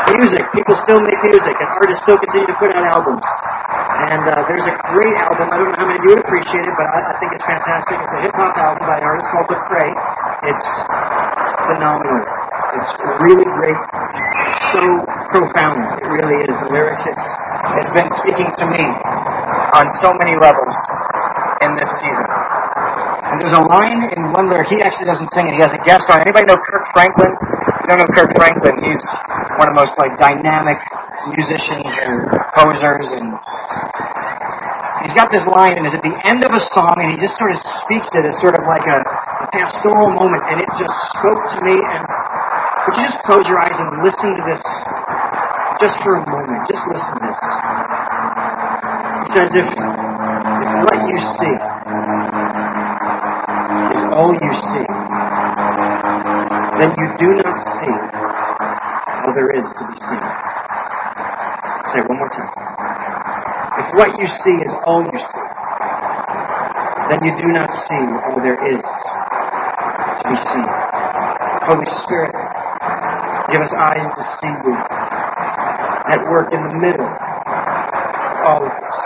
music. 0.09 0.43
People 0.57 0.73
still 0.89 0.97
make 1.05 1.21
music, 1.21 1.53
and 1.53 1.69
artists 1.77 2.01
still 2.01 2.17
continue 2.17 2.49
to 2.49 2.57
put 2.57 2.73
out 2.73 2.81
albums. 2.81 3.29
And 4.09 4.25
uh, 4.25 4.41
there's 4.49 4.65
a 4.65 4.75
great 4.89 5.15
album. 5.21 5.53
I 5.53 5.55
don't 5.62 5.69
know 5.69 5.77
how 5.77 5.85
many 5.85 6.01
of 6.01 6.03
you 6.03 6.12
would 6.17 6.23
appreciate 6.25 6.65
it, 6.65 6.73
but 6.73 6.89
I, 6.89 7.13
I 7.13 7.15
think 7.21 7.29
it's 7.38 7.45
fantastic. 7.45 7.93
It's 7.93 8.15
a 8.17 8.21
hip 8.25 8.33
hop 8.33 8.57
album 8.57 8.89
by 8.89 8.97
an 8.97 9.05
artist 9.05 9.29
called 9.29 9.47
Lecrae. 9.53 9.93
It's 10.49 10.65
phenomenal. 11.69 12.19
It's 12.73 12.91
really 13.21 13.45
great. 13.53 13.79
So 14.73 14.81
profound. 15.29 15.77
It 16.01 16.09
really 16.09 16.41
is. 16.49 16.57
The 16.57 16.73
lyrics, 16.73 17.05
it's, 17.05 17.27
it's 17.85 17.93
been 17.93 18.09
speaking 18.17 18.49
to 18.49 18.65
me 18.65 18.81
on 19.77 19.85
so 20.01 20.09
many 20.17 20.33
levels 20.41 20.73
in 21.62 21.77
this 21.77 21.89
season. 22.01 22.38
There's 23.39 23.56
a 23.56 23.65
line 23.71 24.04
in 24.12 24.36
one 24.36 24.52
lyric, 24.52 24.67
he 24.67 24.84
actually 24.84 25.08
doesn't 25.08 25.32
sing 25.32 25.47
it, 25.47 25.56
he 25.56 25.63
has 25.63 25.71
a 25.71 25.80
guest 25.88 26.12
on. 26.12 26.19
Anybody 26.19 26.43
know 26.52 26.60
Kirk 26.60 26.86
Franklin? 26.91 27.32
You 27.32 27.86
don't 27.88 28.04
know 28.04 28.12
Kirk 28.12 28.36
Franklin, 28.36 28.75
he's 28.84 28.99
one 29.56 29.71
of 29.71 29.73
the 29.75 29.80
most 29.80 29.95
like 29.95 30.19
dynamic 30.19 30.75
musicians 31.32 31.88
and 31.88 32.15
posers 32.56 33.08
and 33.15 33.32
he's 35.08 35.15
got 35.15 35.32
this 35.32 35.43
line 35.47 35.80
and 35.80 35.88
it's 35.88 35.95
at 35.95 36.04
the 36.04 36.15
end 36.28 36.43
of 36.43 36.52
a 36.52 36.63
song 36.75 36.99
and 36.99 37.12
he 37.12 37.17
just 37.19 37.39
sort 37.39 37.56
of 37.56 37.60
speaks 37.84 38.12
it 38.12 38.28
as 38.28 38.36
sort 38.43 38.60
of 38.60 38.63
like 38.67 38.84
a, 38.88 38.99
a 38.99 39.47
pastoral 39.56 40.12
moment 40.12 40.43
and 40.52 40.60
it 40.60 40.69
just 40.75 40.95
spoke 41.15 41.39
to 41.56 41.60
me 41.63 41.75
and 41.80 42.02
would 42.88 42.95
you 42.99 43.04
just 43.08 43.23
close 43.23 43.43
your 43.47 43.60
eyes 43.60 43.75
and 43.75 44.04
listen 44.04 44.36
to 44.36 44.43
this 44.47 44.63
just 45.80 45.95
for 46.04 46.19
a 46.19 46.23
moment? 46.28 46.60
Just 46.67 46.84
listen 46.91 47.12
to 47.15 47.21
this. 47.23 47.39
He 49.23 49.28
says, 49.36 49.49
if, 49.56 49.67
if 49.67 50.69
what 50.84 50.97
you 51.08 51.19
see 51.39 51.56
there 59.39 59.56
is 59.56 59.63
to 59.71 59.84
be 59.88 59.95
seen. 59.95 60.25
Say 61.95 62.04
one 62.12 62.19
more 62.19 62.28
time. 62.28 62.52
If 63.80 63.88
what 63.95 64.12
you 64.19 64.28
see 64.28 64.58
is 64.67 64.71
all 64.84 64.99
you 64.99 65.15
see, 65.15 65.47
then 67.08 67.23
you 67.23 67.32
do 67.39 67.47
not 67.56 67.71
see 67.71 68.04
all 68.28 68.43
there 68.43 68.60
is 68.67 68.84
to 68.84 70.23
be 70.28 70.36
seen. 70.43 70.71
Holy 71.71 71.88
Spirit, 72.04 72.36
give 73.56 73.63
us 73.63 73.71
eyes 73.80 74.08
to 74.12 74.23
see 74.43 74.52
you 74.60 74.75
at 74.75 76.19
work 76.28 76.52
in 76.52 76.60
the 76.60 76.75
middle 76.84 77.08
of 77.08 78.36
all 78.43 78.62
of 78.67 78.75
us. 78.75 78.99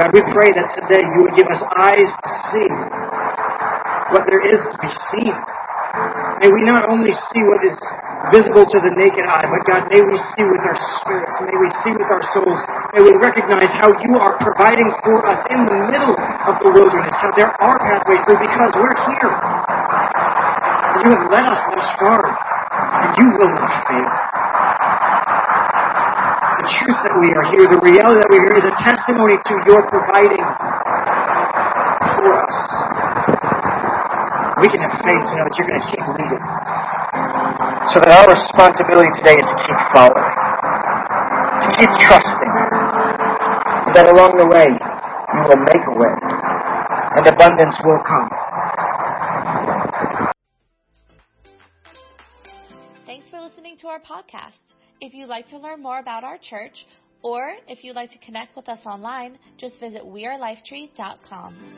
God, 0.00 0.16
we 0.16 0.24
pray 0.32 0.56
that 0.56 0.72
today 0.80 1.04
you 1.04 1.28
would 1.28 1.36
give 1.36 1.48
us 1.52 1.60
eyes 1.76 2.08
to 2.08 2.30
see 2.56 2.68
what 4.16 4.24
there 4.24 4.40
is 4.40 4.64
to 4.72 4.76
be 4.80 4.88
seen. 5.12 5.36
May 6.40 6.48
we 6.48 6.64
not 6.64 6.88
only 6.88 7.12
see 7.12 7.44
what 7.44 7.60
is 7.68 7.76
visible 8.32 8.64
to 8.64 8.78
the 8.80 8.92
naked 8.96 9.26
eye, 9.26 9.44
but 9.48 9.60
God, 9.68 9.82
may 9.90 10.00
we 10.00 10.16
see 10.36 10.44
with 10.46 10.62
our 10.64 10.78
spirits, 11.02 11.36
may 11.44 11.56
we 11.58 11.68
see 11.82 11.92
with 11.92 12.08
our 12.08 12.24
souls, 12.32 12.60
may 12.94 13.02
we 13.02 13.12
recognize 13.20 13.68
how 13.76 13.90
you 14.00 14.16
are 14.20 14.38
providing 14.40 14.88
for 15.02 15.20
us 15.26 15.40
in 15.50 15.60
the 15.66 15.78
middle 15.90 16.14
of 16.48 16.54
the 16.62 16.70
wilderness, 16.72 17.14
how 17.20 17.32
there 17.36 17.52
are 17.52 17.76
pathways 17.82 18.22
through 18.24 18.40
because 18.40 18.72
we're 18.78 18.98
here. 19.12 19.34
And 19.34 21.00
You 21.04 21.10
have 21.18 21.26
led 21.28 21.46
us 21.48 21.60
thus 21.74 21.88
far, 22.00 22.22
and 22.22 23.10
you 23.18 23.26
will 23.34 23.52
not 23.58 23.72
fail. 23.90 24.10
The 26.54 26.66
truth 26.80 27.00
that 27.04 27.16
we 27.20 27.28
are 27.34 27.46
here, 27.52 27.64
the 27.68 27.82
reality 27.82 28.18
that 28.24 28.30
we 28.30 28.38
are 28.40 28.46
here 28.46 28.58
is 28.62 28.66
a 28.70 28.76
testimony 28.80 29.36
to 29.36 29.54
your 29.68 29.82
providing 29.90 30.46
for 32.14 32.30
us. 32.30 32.56
We 34.62 34.70
can 34.70 34.80
have 34.80 34.96
faith 35.02 35.22
to 35.28 35.32
know 35.34 35.44
that 35.44 35.54
you're 35.58 35.68
going 35.68 35.82
to 35.82 35.88
keep 35.92 36.04
leading. 36.14 36.53
So 37.94 38.00
that 38.00 38.10
our 38.10 38.26
responsibility 38.26 39.06
today 39.22 39.38
is 39.38 39.46
to 39.46 39.54
keep 39.54 39.78
following, 39.94 40.30
to 41.62 41.68
keep 41.78 41.86
trusting, 42.02 42.54
and 43.86 43.94
that 43.94 44.10
along 44.10 44.34
the 44.34 44.50
way 44.50 44.66
you 44.66 45.42
will 45.46 45.62
make 45.62 45.78
a 45.78 45.94
way, 45.94 46.10
and 47.14 47.22
abundance 47.22 47.78
will 47.86 48.02
come. 48.02 48.26
Thanks 53.06 53.30
for 53.30 53.38
listening 53.40 53.76
to 53.78 53.86
our 53.86 54.00
podcast. 54.00 54.58
If 55.00 55.14
you'd 55.14 55.28
like 55.28 55.46
to 55.50 55.58
learn 55.58 55.80
more 55.80 56.00
about 56.00 56.24
our 56.24 56.38
church, 56.38 56.86
or 57.22 57.54
if 57.68 57.84
you'd 57.84 57.94
like 57.94 58.10
to 58.10 58.18
connect 58.18 58.56
with 58.56 58.68
us 58.68 58.80
online, 58.84 59.38
just 59.56 59.78
visit 59.78 60.02
wearelifetree.com. 60.02 61.73